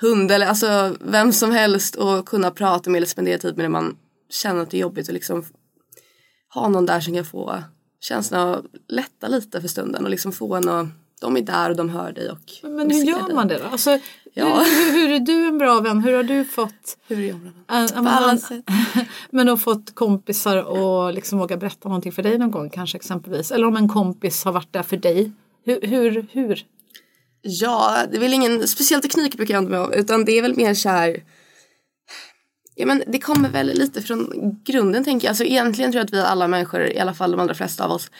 hund 0.00 0.30
eller 0.30 0.46
alltså 0.46 0.96
vem 1.00 1.32
som 1.32 1.50
helst 1.50 1.94
och 1.94 2.28
kunna 2.28 2.50
prata 2.50 2.90
med 2.90 2.96
eller 2.96 3.06
spendera 3.06 3.38
tid 3.38 3.56
med 3.56 3.64
när 3.64 3.80
man 3.80 3.96
känner 4.30 4.62
att 4.62 4.70
det 4.70 4.76
är 4.76 4.80
jobbigt 4.80 5.08
och 5.08 5.14
liksom 5.14 5.44
ha 6.54 6.68
någon 6.68 6.86
där 6.86 7.00
som 7.00 7.14
kan 7.14 7.24
få 7.24 7.62
känslan 8.00 8.48
att 8.48 8.64
lätta 8.88 9.28
lite 9.28 9.60
för 9.60 9.68
stunden 9.68 10.04
och 10.04 10.10
liksom 10.10 10.32
få 10.32 10.54
en 10.54 10.68
att 10.68 10.86
de 11.20 11.36
är 11.36 11.40
där 11.42 11.70
och 11.70 11.76
de 11.76 11.88
hör 11.88 12.12
dig 12.12 12.30
och 12.30 12.38
Men 12.62 12.90
hur 12.90 13.04
gör 13.04 13.26
dig. 13.26 13.34
man 13.34 13.48
det 13.48 13.58
då? 13.58 13.64
Alltså, 13.64 13.98
Ja. 14.34 14.44
hur, 14.64 14.92
hur, 14.92 15.08
hur 15.08 15.10
är 15.14 15.20
du 15.20 15.46
en 15.46 15.58
bra 15.58 15.80
vän? 15.80 16.00
Hur 16.00 16.12
har 16.16 16.22
du 16.22 16.44
fått 16.44 16.98
Hur 17.08 17.28
äh, 17.28 17.86
På 17.88 18.08
alla 18.08 18.38
sätt. 18.38 18.64
men 19.30 19.48
har 19.48 19.56
fått 19.70 19.94
kompisar 19.94 20.56
och 20.62 21.12
liksom 21.14 21.38
våga 21.38 21.56
berätta 21.56 21.88
någonting 21.88 22.12
för 22.12 22.22
dig 22.22 22.38
någon 22.38 22.50
gång 22.50 22.70
kanske 22.70 22.96
exempelvis? 22.98 23.50
Eller 23.52 23.66
om 23.66 23.76
en 23.76 23.88
kompis 23.88 24.44
har 24.44 24.52
varit 24.52 24.72
där 24.72 24.82
för 24.82 24.96
dig. 24.96 25.32
Hur? 25.64 25.80
hur, 25.82 26.26
hur? 26.32 26.66
Ja, 27.42 27.96
det 28.10 28.16
är 28.16 28.20
väl 28.20 28.34
ingen 28.34 28.68
speciell 28.68 29.02
teknik 29.02 29.36
brukar 29.36 29.54
jag 29.54 29.58
använda 29.58 29.78
mig 29.78 29.86
av 29.86 29.94
utan 30.04 30.24
det 30.24 30.32
är 30.38 30.42
väl 30.42 30.56
mer 30.56 30.74
så 30.74 30.88
här 30.88 31.22
Ja 32.80 32.86
men 32.86 33.02
det 33.06 33.18
kommer 33.18 33.48
väl 33.48 33.66
lite 33.66 34.02
från 34.02 34.30
grunden 34.64 35.04
tänker 35.04 35.26
jag. 35.26 35.30
Alltså 35.30 35.44
egentligen 35.44 35.92
tror 35.92 36.00
jag 36.00 36.04
att 36.04 36.12
vi 36.12 36.20
alla 36.20 36.48
människor, 36.48 36.86
i 36.86 36.98
alla 36.98 37.14
fall 37.14 37.30
de 37.30 37.40
allra 37.40 37.54
flesta 37.54 37.84
av 37.84 37.90
oss, 37.90 38.10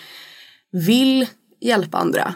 vill 0.72 1.26
hjälpa 1.60 1.98
andra. 1.98 2.34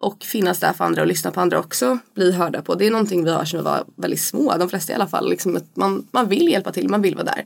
Och 0.00 0.24
finnas 0.24 0.60
där 0.60 0.72
för 0.72 0.84
andra 0.84 1.02
och 1.02 1.08
lyssna 1.08 1.30
på 1.30 1.40
andra 1.40 1.58
också. 1.58 1.98
Bli 2.14 2.32
hörda 2.32 2.62
på. 2.62 2.74
Det 2.74 2.86
är 2.86 2.90
någonting 2.90 3.24
vi 3.24 3.30
har 3.30 3.44
sedan 3.44 3.60
vi 3.60 3.64
var 3.64 3.84
väldigt 3.96 4.20
små. 4.20 4.56
De 4.58 4.68
flesta 4.68 4.92
i 4.92 4.94
alla 4.94 5.06
fall. 5.06 5.30
Liksom 5.30 5.56
att 5.56 5.76
man, 5.76 6.08
man 6.10 6.28
vill 6.28 6.48
hjälpa 6.48 6.72
till, 6.72 6.88
man 6.88 7.02
vill 7.02 7.14
vara 7.14 7.24
där. 7.24 7.44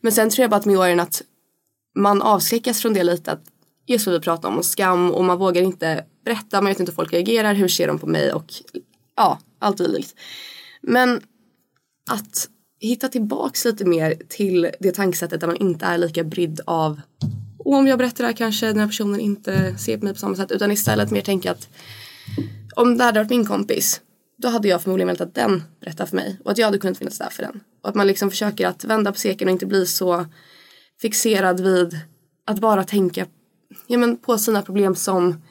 Men 0.00 0.12
sen 0.12 0.30
tror 0.30 0.42
jag 0.42 0.50
bara 0.50 0.56
att 0.56 0.66
med 0.66 0.78
åren 0.78 1.00
att 1.00 1.22
man 1.98 2.22
avskräckas 2.22 2.82
från 2.82 2.94
det 2.94 3.04
lite. 3.04 3.32
Att 3.32 3.42
just 3.86 4.06
vad 4.06 4.14
vi 4.14 4.20
pratar 4.20 4.48
om, 4.48 4.58
och 4.58 4.64
skam 4.64 5.10
och 5.10 5.24
man 5.24 5.38
vågar 5.38 5.62
inte 5.62 6.04
berätta. 6.24 6.60
Man 6.60 6.70
vet 6.70 6.80
inte 6.80 6.92
hur 6.92 6.96
folk 6.96 7.12
reagerar, 7.12 7.54
hur 7.54 7.68
ser 7.68 7.86
de 7.86 7.98
på 7.98 8.06
mig 8.06 8.32
och 8.32 8.52
ja, 9.16 9.38
allt 9.58 9.78
möjligt. 9.78 10.14
Men 10.82 11.20
att 12.10 12.48
hitta 12.80 13.08
tillbaks 13.08 13.64
lite 13.64 13.84
mer 13.84 14.14
till 14.28 14.70
det 14.80 14.92
tankesättet 14.92 15.40
där 15.40 15.46
man 15.46 15.56
inte 15.56 15.86
är 15.86 15.98
lika 15.98 16.24
brydd 16.24 16.60
av 16.64 17.00
och 17.58 17.74
om 17.74 17.86
jag 17.86 17.98
berättar 17.98 18.24
det 18.24 18.28
här 18.28 18.36
kanske 18.36 18.66
den 18.66 18.78
här 18.78 18.86
personen 18.86 19.20
inte 19.20 19.78
ser 19.78 19.98
på 19.98 20.04
mig 20.04 20.14
på 20.14 20.20
samma 20.20 20.36
sätt 20.36 20.52
utan 20.52 20.72
istället 20.72 21.10
mer 21.10 21.20
tänka 21.20 21.50
att 21.50 21.68
om 22.76 22.98
det 22.98 23.04
hade 23.04 23.20
varit 23.20 23.30
min 23.30 23.46
kompis 23.46 24.00
då 24.36 24.48
hade 24.48 24.68
jag 24.68 24.82
förmodligen 24.82 25.06
velat 25.06 25.20
att 25.20 25.34
den 25.34 25.62
berättar 25.80 26.06
för 26.06 26.16
mig 26.16 26.40
och 26.44 26.50
att 26.50 26.58
jag 26.58 26.66
hade 26.66 26.78
kunnat 26.78 26.98
finnas 26.98 27.18
där 27.18 27.30
för 27.30 27.42
den. 27.42 27.60
Och 27.82 27.88
att 27.88 27.94
man 27.94 28.06
liksom 28.06 28.30
försöker 28.30 28.66
att 28.66 28.84
vända 28.84 29.12
på 29.12 29.18
steken 29.18 29.48
och 29.48 29.52
inte 29.52 29.66
bli 29.66 29.86
så 29.86 30.26
fixerad 31.00 31.60
vid 31.60 32.00
att 32.46 32.58
bara 32.58 32.84
tänka 32.84 33.26
ja, 33.86 33.98
men 33.98 34.16
på 34.16 34.38
sina 34.38 34.62
problem 34.62 34.94
som 34.94 35.42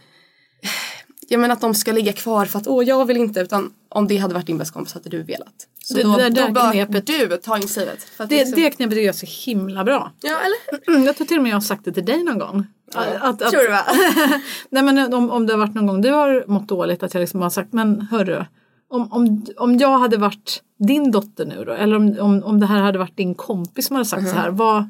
ja, 1.27 1.38
men 1.38 1.51
att 1.51 1.61
de 1.61 1.75
ska 1.75 1.91
ligga 1.91 2.13
kvar 2.13 2.45
för 2.45 2.59
att 2.59 2.67
åh 2.67 2.83
jag 2.83 3.05
vill 3.05 3.17
inte 3.17 3.39
utan 3.39 3.73
om 3.95 4.08
det 4.08 4.17
hade 4.17 4.34
varit 4.34 4.45
din 4.47 4.58
bästa 4.58 4.73
kompis 4.73 4.93
hade 4.93 5.10
du 5.10 5.23
velat. 5.23 5.53
Så 5.84 5.93
Det- 5.93 6.03
då, 6.03 6.17
det 6.17 6.29
där 6.29 6.47
då 6.47 6.53
bör 6.53 6.71
knepet- 6.73 7.05
du 7.29 7.38
ta 7.38 7.58
initiativet. 7.58 8.03
För 8.03 8.23
att 8.23 8.29
Det, 8.29 8.36
liksom- 8.38 8.62
det 8.63 8.69
knepet 8.71 8.97
är 8.97 9.12
så 9.12 9.25
himla 9.51 9.84
bra. 9.84 10.12
Ja 10.21 10.38
eller? 10.39 11.05
Jag 11.05 11.15
tror 11.15 11.27
till 11.27 11.38
och 11.38 11.43
med 11.43 11.49
jag 11.49 11.55
har 11.55 11.62
sagt 11.62 11.86
det 11.86 11.91
till 11.91 12.05
dig 12.05 12.23
någon 12.23 12.39
gång. 12.39 12.65
Att, 12.95 13.41
att, 13.41 13.51
Tror 13.51 13.62
du 13.62 13.71
va? 13.71 13.86
Nej 14.69 14.84
men 14.84 15.13
om, 15.13 15.31
om 15.31 15.47
det 15.47 15.53
har 15.53 15.58
varit 15.60 15.73
någon 15.75 15.88
gång 15.88 16.01
du 16.01 16.12
har 16.12 16.43
mått 16.47 16.67
dåligt 16.67 17.03
att 17.03 17.13
jag 17.13 17.21
liksom 17.21 17.41
har 17.41 17.49
sagt 17.49 17.73
men 17.73 18.01
hörru. 18.01 18.45
Om, 18.89 19.12
om, 19.13 19.45
om 19.58 19.77
jag 19.77 19.99
hade 19.99 20.17
varit 20.17 20.62
din 20.79 21.12
dotter 21.12 21.45
nu 21.45 21.63
då 21.65 21.71
eller 21.71 21.95
om, 21.95 22.17
om, 22.19 22.43
om 22.43 22.60
det 22.60 22.65
här 22.65 22.81
hade 22.81 22.99
varit 22.99 23.17
din 23.17 23.36
kompis 23.36 23.88
som 23.88 23.95
hade 23.95 24.05
sagt 24.10 24.29
så 24.29 24.36
här. 24.36 24.49
Vad, 24.49 24.89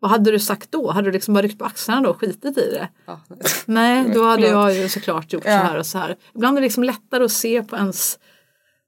vad 0.00 0.10
hade 0.10 0.30
du 0.30 0.38
sagt 0.38 0.72
då? 0.72 0.90
Hade 0.90 1.08
du 1.08 1.12
liksom 1.12 1.34
bara 1.34 1.42
ryckt 1.42 1.58
på 1.58 1.64
axlarna 1.64 2.00
då 2.00 2.10
och 2.10 2.20
skitit 2.20 2.58
i 2.58 2.70
det? 2.70 2.88
Ja. 3.06 3.20
Nej, 3.66 4.10
då 4.14 4.24
hade 4.24 4.46
jag 4.48 4.74
ju 4.74 4.88
såklart 4.88 5.32
gjort 5.32 5.42
Ja. 5.46 5.58
så 5.60 5.66
här 5.66 5.78
och 5.78 5.86
så 5.86 5.98
här. 5.98 6.16
Ibland 6.34 6.56
är 6.56 6.60
det 6.60 6.66
liksom 6.66 6.84
lättare 6.84 7.24
att 7.24 7.32
se 7.32 7.62
på 7.62 7.76
ens 7.76 8.18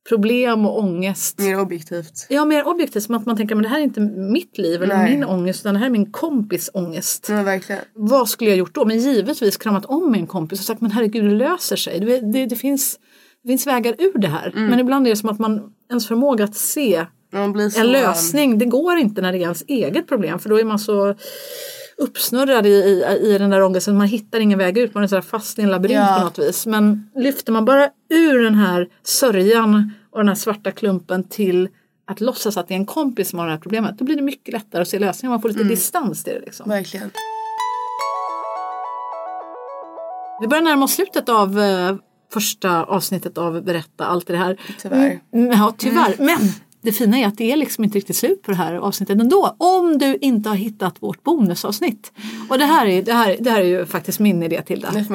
problem 0.08 0.66
och 0.66 0.78
ångest. 0.78 1.38
Mer 1.38 1.60
objektivt. 1.60 2.26
Ja, 2.28 2.44
mer 2.44 2.66
objektivt 2.66 3.02
som 3.02 3.14
att 3.14 3.26
man 3.26 3.36
tänker 3.36 3.54
men 3.54 3.62
det 3.62 3.68
här 3.68 3.78
är 3.78 3.82
inte 3.82 4.00
mitt 4.00 4.58
liv 4.58 4.82
eller 4.82 4.96
Nej. 4.96 5.10
min 5.10 5.24
ångest 5.24 5.60
utan 5.60 5.74
det 5.74 5.80
här 5.80 5.86
är 5.86 5.90
min 5.90 6.12
kompis 6.12 6.70
ångest. 6.74 7.28
Men 7.28 7.44
verkligen. 7.44 7.82
Vad 7.94 8.28
skulle 8.28 8.50
jag 8.50 8.58
gjort 8.58 8.74
då? 8.74 8.84
Men 8.84 8.98
givetvis 8.98 9.56
kramat 9.56 9.84
om 9.84 10.12
min 10.12 10.26
kompis 10.26 10.60
och 10.60 10.66
sagt 10.66 10.80
men 10.80 10.90
herregud 10.90 11.24
det 11.24 11.30
löser 11.30 11.76
sig. 11.76 12.00
Det, 12.00 12.20
det, 12.20 12.46
det, 12.46 12.56
finns, 12.56 12.98
det 13.42 13.48
finns 13.48 13.66
vägar 13.66 13.94
ur 13.98 14.18
det 14.18 14.28
här. 14.28 14.52
Men 14.54 14.80
ibland 14.80 15.06
är 15.06 15.10
det 15.10 15.16
som 15.16 15.28
att 15.28 15.38
man 15.38 15.72
ens 15.90 16.08
förmåga 16.08 16.44
att 16.44 16.56
se 16.56 17.06
en 17.32 17.92
lösning, 17.92 18.58
det 18.58 18.64
går 18.64 18.96
inte 18.96 19.22
när 19.22 19.32
det 19.32 19.38
är 19.38 19.42
ens 19.42 19.64
eget 19.66 20.08
problem 20.08 20.38
för 20.38 20.48
då 20.48 20.60
är 20.60 20.64
man 20.64 20.78
så 20.78 21.14
uppsnurrad 22.02 22.66
i, 22.66 22.70
i, 22.70 23.04
i 23.34 23.38
den 23.38 23.50
där 23.50 23.62
ångesten. 23.62 23.96
Man 23.96 24.06
hittar 24.06 24.40
ingen 24.40 24.58
väg 24.58 24.78
ut, 24.78 24.94
man 24.94 25.02
är 25.02 25.06
så 25.06 25.22
fast 25.22 25.58
i 25.58 25.62
en 25.62 25.70
labyrint 25.70 25.98
Ja. 26.08 26.16
på 26.18 26.24
något 26.24 26.38
vis. 26.38 26.66
Men 26.66 27.10
lyfter 27.14 27.52
man 27.52 27.64
bara 27.64 27.88
ur 28.10 28.38
den 28.44 28.54
här 28.54 28.88
sörjan 29.02 29.92
och 30.10 30.18
den 30.18 30.28
här 30.28 30.34
svarta 30.34 30.70
klumpen 30.70 31.24
till 31.28 31.68
att 32.08 32.20
låtsas 32.20 32.56
att 32.56 32.68
det 32.68 32.74
är 32.74 32.78
en 32.78 32.86
kompis 32.86 33.28
som 33.30 33.38
har 33.38 33.46
det 33.46 33.52
här 33.52 33.58
problemet. 33.60 33.98
Då 33.98 34.04
blir 34.04 34.16
det 34.16 34.22
mycket 34.22 34.52
lättare 34.54 34.82
att 34.82 34.88
se 34.88 34.98
lösningen. 34.98 35.30
Man 35.30 35.42
får 35.42 35.48
lite 35.48 35.64
distans 35.64 36.24
till 36.24 36.32
det. 36.32 36.40
Liksom. 36.40 36.68
Verkligen. 36.68 37.10
Vi 40.40 40.48
börjar 40.48 40.62
närma 40.62 40.84
oss 40.84 40.92
slutet 40.92 41.28
av 41.28 41.60
eh, 41.60 41.96
första 42.32 42.84
avsnittet 42.84 43.38
av 43.38 43.62
Berätta 43.64 44.06
allt 44.06 44.26
det 44.26 44.36
här. 44.36 44.60
Tyvärr. 44.82 45.20
Mm, 45.34 45.50
ja, 45.58 45.74
tyvärr. 45.78 46.14
Men 46.18 46.38
det 46.86 46.92
fina 46.92 47.18
är 47.18 47.26
att 47.26 47.38
det 47.38 47.52
är 47.52 47.56
liksom 47.56 47.84
inte 47.84 47.98
riktigt 47.98 48.16
slut 48.16 48.42
på 48.42 48.50
det 48.50 48.56
här 48.56 48.74
avsnittet 48.74 49.20
ändå. 49.20 49.56
Om 49.58 49.98
du 49.98 50.16
inte 50.20 50.48
har 50.48 50.56
hittat 50.56 51.02
vårt 51.02 51.22
bonusavsnitt. 51.22 52.12
Och 52.48 52.58
det 52.58 52.64
här 52.64 52.86
är, 52.86 53.02
det 53.02 53.12
här, 53.12 53.36
det 53.40 53.50
här 53.50 53.60
är 53.60 53.64
ju 53.64 53.86
faktiskt 53.86 54.18
min 54.20 54.42
idé 54.42 54.62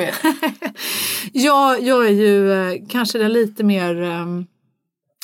göra. 0.02 0.12
Jag, 1.34 1.82
jag 1.84 2.06
är 2.06 2.12
ju 2.12 2.54
eh, 2.54 2.82
kanske 2.90 3.18
den 3.18 3.34
lite 3.34 3.64
mer, 3.64 4.02
eh, 4.02 4.26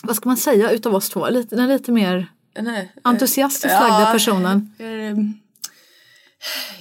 vad 0.04 0.16
ska 0.16 0.30
man 0.30 0.38
säga 0.38 0.72
utav 0.72 0.96
oss 0.96 1.10
två, 1.10 1.30
lite, 1.30 1.56
den 1.56 1.68
lite 1.68 1.92
mer 1.92 2.28
Nej. 2.62 2.92
entusiastiskt 3.04 3.74
Ja. 3.74 3.88
lagda 3.88 4.12
personen. 4.12 4.72
Ehm, 4.80 5.34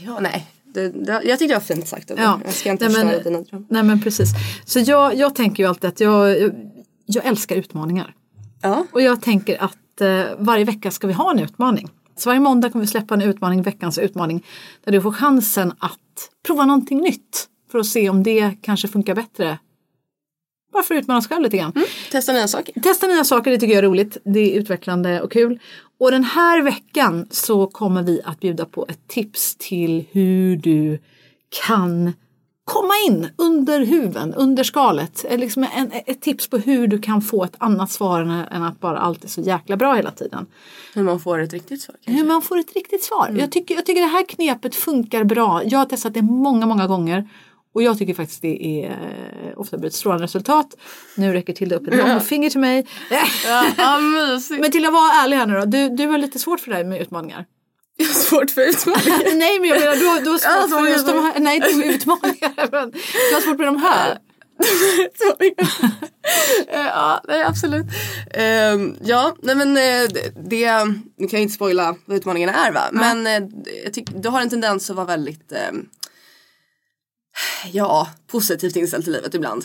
Ja, 0.06 0.18
nej. 0.20 0.46
Det, 0.74 0.88
det, 0.88 1.12
jag 1.12 1.38
tyckte 1.38 1.46
det 1.46 1.54
var 1.54 1.60
fint 1.60 1.88
sagt. 1.88 2.10
Ja. 2.16 2.40
Jag 2.44 2.54
ska 2.54 2.70
inte 2.70 2.88
Nej, 2.88 3.04
men- 3.04 3.22
dina 3.22 3.40
drömmar. 3.40 3.66
Nej 3.70 3.82
men 3.82 4.00
precis. 4.02 4.28
Så 4.64 4.80
jag, 4.80 5.14
jag 5.16 5.34
tänker 5.34 5.62
ju 5.62 5.68
alltid 5.68 5.88
att 5.88 6.00
jag, 6.00 6.36
jag 7.06 7.24
älskar 7.26 7.56
utmaningar. 7.56 8.14
Ja. 8.62 8.86
Och 8.92 9.02
jag 9.02 9.22
tänker 9.22 9.62
att 9.62 10.00
eh, 10.00 10.24
varje 10.38 10.64
vecka 10.64 10.90
ska 10.90 11.06
vi 11.06 11.12
ha 11.12 11.30
en 11.30 11.38
utmaning. 11.38 11.88
Så 12.16 12.28
varje 12.28 12.40
måndag 12.40 12.70
kommer 12.70 12.84
vi 12.84 12.90
släppa 12.90 13.14
en 13.14 13.22
utmaning, 13.22 13.62
veckans 13.62 13.98
utmaning. 13.98 14.46
Där 14.84 14.92
du 14.92 15.00
får 15.00 15.12
chansen 15.12 15.72
att 15.78 16.30
prova 16.46 16.64
någonting 16.64 16.98
nytt. 16.98 17.48
För 17.70 17.78
att 17.78 17.86
se 17.86 18.10
om 18.10 18.22
det 18.22 18.54
kanske 18.62 18.88
funkar 18.88 19.14
bättre. 19.14 19.58
Bara 20.72 20.82
för 20.82 20.94
att 20.94 21.00
utmana 21.02 21.22
sig 21.22 21.28
själv 21.28 21.42
lite 21.42 21.56
grann. 21.56 21.72
Testa 22.12 22.32
nya 22.32 22.48
saker. 22.48 22.80
Testa 22.80 23.06
nya 23.06 23.24
saker, 23.24 23.50
det 23.50 23.58
tycker 23.58 23.74
jag 23.74 23.84
är 23.84 23.88
roligt. 23.88 24.16
Det 24.24 24.40
är 24.40 24.60
utvecklande 24.60 25.22
och 25.22 25.32
kul. 25.32 25.58
Och 26.00 26.10
den 26.10 26.24
här 26.24 26.62
veckan 26.62 27.26
så 27.30 27.66
kommer 27.66 28.02
vi 28.02 28.20
att 28.24 28.40
bjuda 28.40 28.64
på 28.64 28.86
ett 28.88 29.08
tips 29.08 29.56
till 29.56 30.04
hur 30.10 30.56
du 30.56 30.98
kan 31.66 32.12
komma 32.66 32.94
in 33.06 33.28
under 33.36 33.80
huven, 33.80 34.34
under 34.34 34.64
skalet. 34.64 35.24
Liksom 35.30 35.66
en, 35.74 35.92
ett 36.06 36.20
tips 36.20 36.48
på 36.50 36.58
hur 36.58 36.86
du 36.86 36.98
kan 36.98 37.22
få 37.22 37.44
ett 37.44 37.54
annat 37.58 37.90
svar 37.90 38.20
än, 38.50 38.62
att 38.62 38.80
bara 38.80 38.98
allt 38.98 39.24
är 39.24 39.28
så 39.28 39.40
jäkla 39.40 39.76
bra 39.76 39.94
hela 39.94 40.10
tiden. 40.10 40.46
Hur 40.94 41.02
man 41.02 41.20
får 41.20 41.38
ett 41.38 41.52
riktigt 41.52 41.82
svar. 41.82 41.96
kanske. 42.04 42.22
Hur 42.22 42.28
man 42.28 42.42
får 42.42 42.58
ett 42.58 42.74
riktigt 42.74 43.04
svar. 43.04 43.36
Jag, 43.38 43.52
tycker, 43.52 43.74
jag 43.74 43.86
tycker 43.86 44.00
det 44.00 44.06
här 44.06 44.24
knepet 44.28 44.74
funkar 44.74 45.24
bra. 45.24 45.62
Jag 45.64 45.78
har 45.78 45.86
testat 45.86 46.14
det 46.14 46.22
många, 46.22 46.66
många 46.66 46.86
gånger. 46.86 47.28
Och 47.74 47.82
jag 47.82 47.98
tycker 47.98 48.14
faktiskt 48.14 48.42
det 48.42 48.84
är 48.84 48.90
eh, 48.90 49.60
ofta 49.60 49.78
blir 49.78 49.88
ett 49.88 49.94
strålande 49.94 50.24
resultat. 50.24 50.76
Nu 51.16 51.32
räcker 51.32 51.52
till 51.52 51.72
upp 51.72 51.86
ett 51.86 51.96
långfinger 51.96 52.50
till 52.50 52.60
mig. 52.60 52.86
Ja, 53.10 53.64
ja. 53.76 53.98
Men 54.60 54.70
till 54.70 54.86
att 54.86 54.92
vara 54.92 55.12
ärlig 55.12 55.36
här 55.36 55.46
nu 55.46 55.54
då. 55.54 55.64
Du, 55.64 55.88
du 55.88 56.06
har 56.06 56.18
lite 56.18 56.38
svårt 56.38 56.60
för 56.60 56.70
det 56.70 56.76
här 56.76 56.84
med 56.84 57.00
utmaningar. 57.00 57.46
Jag 57.96 58.06
har 58.06 58.14
svårt 58.14 58.50
för 58.50 58.60
utmaningar. 58.62 59.34
nej 59.36 59.60
men 59.60 59.68
jag 59.68 59.80
menar 59.80 59.96
du, 59.96 60.06
har- 60.06 60.20
du 60.20 60.30
har 60.30 60.38
svårt 60.38 60.50
Ja, 60.52 60.66
så 60.70 60.78
för 60.78 60.86
just 60.88 61.06
de 61.06 61.12
här. 61.24 61.40
Nej 61.40 61.56
inte 61.56 61.88
utmaningar. 61.88 62.68
Men 62.70 62.90
du 62.90 63.34
har 63.34 63.40
svårt 63.40 63.58
med 63.58 63.66
de 63.68 63.76
här. 63.82 64.18
Ja, 66.72 67.20
nej 67.28 67.42
absolut. 67.42 67.86
Ehm, 68.34 68.96
ja, 69.04 69.36
nej 69.42 69.54
men 69.56 69.68
eh, 69.76 70.08
det, 70.08 70.32
det, 70.50 70.84
nu 71.16 71.28
kan 71.28 71.30
jag 71.38 71.40
inte 71.42 71.54
spoila 71.54 71.96
vad 72.04 72.16
utmaningarna 72.16 72.66
är 72.66 72.72
va. 72.72 72.88
Men 72.92 73.26
eh, 73.26 73.48
jag 73.84 73.92
tycker 73.94 74.14
du 74.18 74.28
har 74.28 74.40
en 74.40 74.50
tendens 74.50 74.90
att 74.90 74.96
vara 74.96 75.06
väldigt 75.06 75.52
ehm, 75.52 75.88
ja, 77.72 78.08
positivt 78.26 78.76
inställd 78.76 79.04
till 79.04 79.12
livet 79.12 79.34
ibland. 79.34 79.64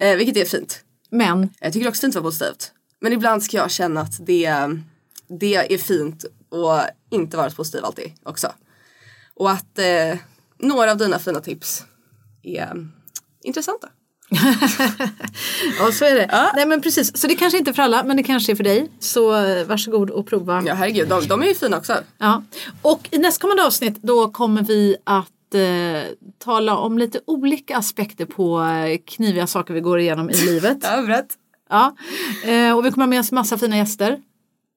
Eh, 0.00 0.16
vilket 0.16 0.36
är 0.36 0.44
fint. 0.44 0.80
Men 1.10 1.48
Jag 1.60 1.72
tycker 1.72 1.88
också 1.88 2.00
det 2.00 2.06
inte 2.06 2.20
vara 2.20 2.28
positivt. 2.30 2.72
Men 3.00 3.12
ibland 3.12 3.42
ska 3.42 3.56
jag 3.56 3.70
känna 3.70 4.00
att 4.00 4.26
det, 4.26 4.52
det 5.40 5.74
är 5.74 5.78
fint 5.78 6.24
och 6.54 6.80
inte 7.10 7.36
vara 7.36 7.50
så 7.50 7.56
positiv 7.56 7.84
alltid 7.84 8.12
också. 8.22 8.52
Och 9.34 9.50
att 9.50 9.78
eh, 9.78 10.18
några 10.58 10.90
av 10.90 10.96
dina 10.96 11.18
fina 11.18 11.40
tips 11.40 11.84
är 12.42 12.88
intressanta. 13.42 13.88
ja 15.78 15.92
så 15.92 16.04
är 16.04 16.14
det. 16.14 16.50
Nej 16.54 16.66
men 16.66 16.80
precis. 16.80 17.16
Så 17.16 17.26
det 17.26 17.34
kanske 17.34 17.58
inte 17.58 17.70
är 17.70 17.72
för 17.72 17.82
alla 17.82 18.04
men 18.04 18.16
det 18.16 18.22
kanske 18.22 18.52
är 18.52 18.56
för 18.56 18.64
dig. 18.64 18.90
Så 19.00 19.44
eh, 19.44 19.66
varsågod 19.66 20.10
och 20.10 20.26
prova. 20.26 20.62
Ja 20.66 20.74
herregud, 20.74 21.08
de, 21.08 21.26
de 21.26 21.42
är 21.42 21.46
ju 21.46 21.54
fina 21.54 21.76
också. 21.76 21.96
Ja. 22.18 22.42
Och 22.82 23.08
i 23.10 23.18
nästkommande 23.18 23.66
avsnitt 23.66 24.02
då 24.02 24.30
kommer 24.30 24.62
vi 24.62 24.96
att 25.04 25.54
eh, 25.54 26.12
tala 26.38 26.76
om 26.76 26.98
lite 26.98 27.20
olika 27.26 27.76
aspekter 27.76 28.24
på 28.24 28.60
eh, 28.62 28.98
kniviga 29.06 29.46
saker 29.46 29.74
vi 29.74 29.80
går 29.80 30.00
igenom 30.00 30.30
i 30.30 30.34
livet. 30.34 30.78
Ja, 30.82 31.02
berätt. 31.02 31.28
Ja. 31.70 31.96
Eh, 32.44 32.76
och 32.76 32.86
vi 32.86 32.90
kommer 32.90 33.04
ha 33.04 33.10
med 33.10 33.20
oss 33.20 33.32
massa 33.32 33.58
fina 33.58 33.76
gäster. 33.76 34.18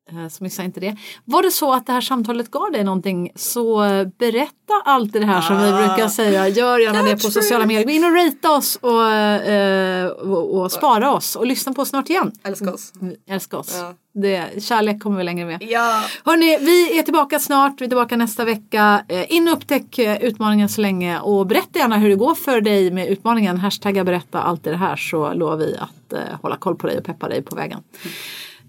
Eh, 0.10 0.28
så 0.30 0.44
missa 0.44 0.64
inte 0.64 0.80
det. 0.80 0.98
Var 1.26 1.44
det 1.44 1.52
så 1.52 1.74
att 1.74 1.86
det 1.86 1.94
här 1.94 2.02
samtalet 2.02 2.52
gav 2.52 2.72
dig 2.72 2.84
någonting 2.84 3.32
så 3.36 3.78
berätta 4.18 4.74
allt 4.86 5.14
det 5.14 5.26
här 5.26 5.42
som 5.42 5.58
vi 5.58 5.72
brukar 5.72 6.08
säga. 6.08 6.48
Gör 6.48 6.80
gärna 6.80 7.04
det 7.04 7.12
på 7.12 7.32
sociala 7.32 7.66
medier. 7.66 7.86
Gå 7.86 7.92
in 7.92 8.04
och 8.04 8.14
rita 8.14 8.52
oss 8.52 8.76
och, 8.76 9.12
eh, 9.12 10.08
och, 10.08 10.62
och 10.62 10.72
spara 10.72 11.14
oss 11.14 11.36
och 11.36 11.46
lyssna 11.46 11.74
på 11.74 11.82
oss 11.82 11.90
snart 11.90 12.10
igen. 12.10 12.32
Älskar 12.44 12.74
oss. 12.74 12.94
Älska 13.28 13.58
oss. 13.58 13.76
Ja. 13.76 13.94
Det, 14.22 14.64
kärlek 14.64 15.04
kommer 15.04 15.18
vi 15.18 15.24
längre 15.24 15.46
med. 15.46 15.64
Ja. 15.64 16.04
Hörni, 16.26 16.58
vi 16.62 17.00
är 17.00 17.04
tillbaka 17.04 17.40
snart. 17.40 17.82
Vi 17.82 17.86
är 17.86 17.90
tillbaka 17.90 18.18
nästa 18.18 18.46
vecka. 18.46 19.06
Eh, 19.08 19.32
In 19.34 19.48
och 19.48 19.54
upptäck 19.54 20.00
eh, 20.00 20.24
utmaningen 20.24 20.70
så 20.70 20.82
länge 20.82 21.20
och 21.20 21.48
berätta 21.48 21.80
gärna 21.80 21.98
hur 21.98 22.10
det 22.10 22.16
går 22.16 22.36
för 22.36 22.62
dig 22.62 22.92
med 22.92 23.08
utmaningen. 23.08 23.58
Hashtagga 23.58 24.04
berätta 24.04 24.42
allt 24.42 24.64
det 24.64 24.76
här 24.76 24.96
så 24.96 25.34
lovar 25.34 25.58
vi 25.58 25.78
att 25.78 26.14
eh, 26.14 26.20
hålla 26.42 26.58
koll 26.58 26.76
på 26.76 26.88
dig 26.88 26.98
och 26.98 27.04
peppa 27.04 27.30
dig 27.30 27.42
på 27.42 27.56
vägen. 27.56 27.80
Eh, 28.04 28.10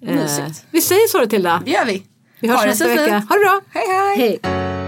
Mysigt. 0.00 0.64
vi 0.70 0.80
säger 0.80 1.08
så 1.08 1.18
då 1.18 1.26
Tilda. 1.26 1.62
Det 1.64 1.70
gör 1.70 1.84
vi. 1.84 2.02
Vi 2.40 2.48
hörs 2.48 2.58
Ha 2.58 2.66
nästa 2.66 2.88
vecka. 2.88 3.02
Ha 3.28 3.36
det 3.36 3.40
bra. 3.44 3.60
Hej 3.70 3.84
hej. 3.88 4.40
Hej. 4.42 4.87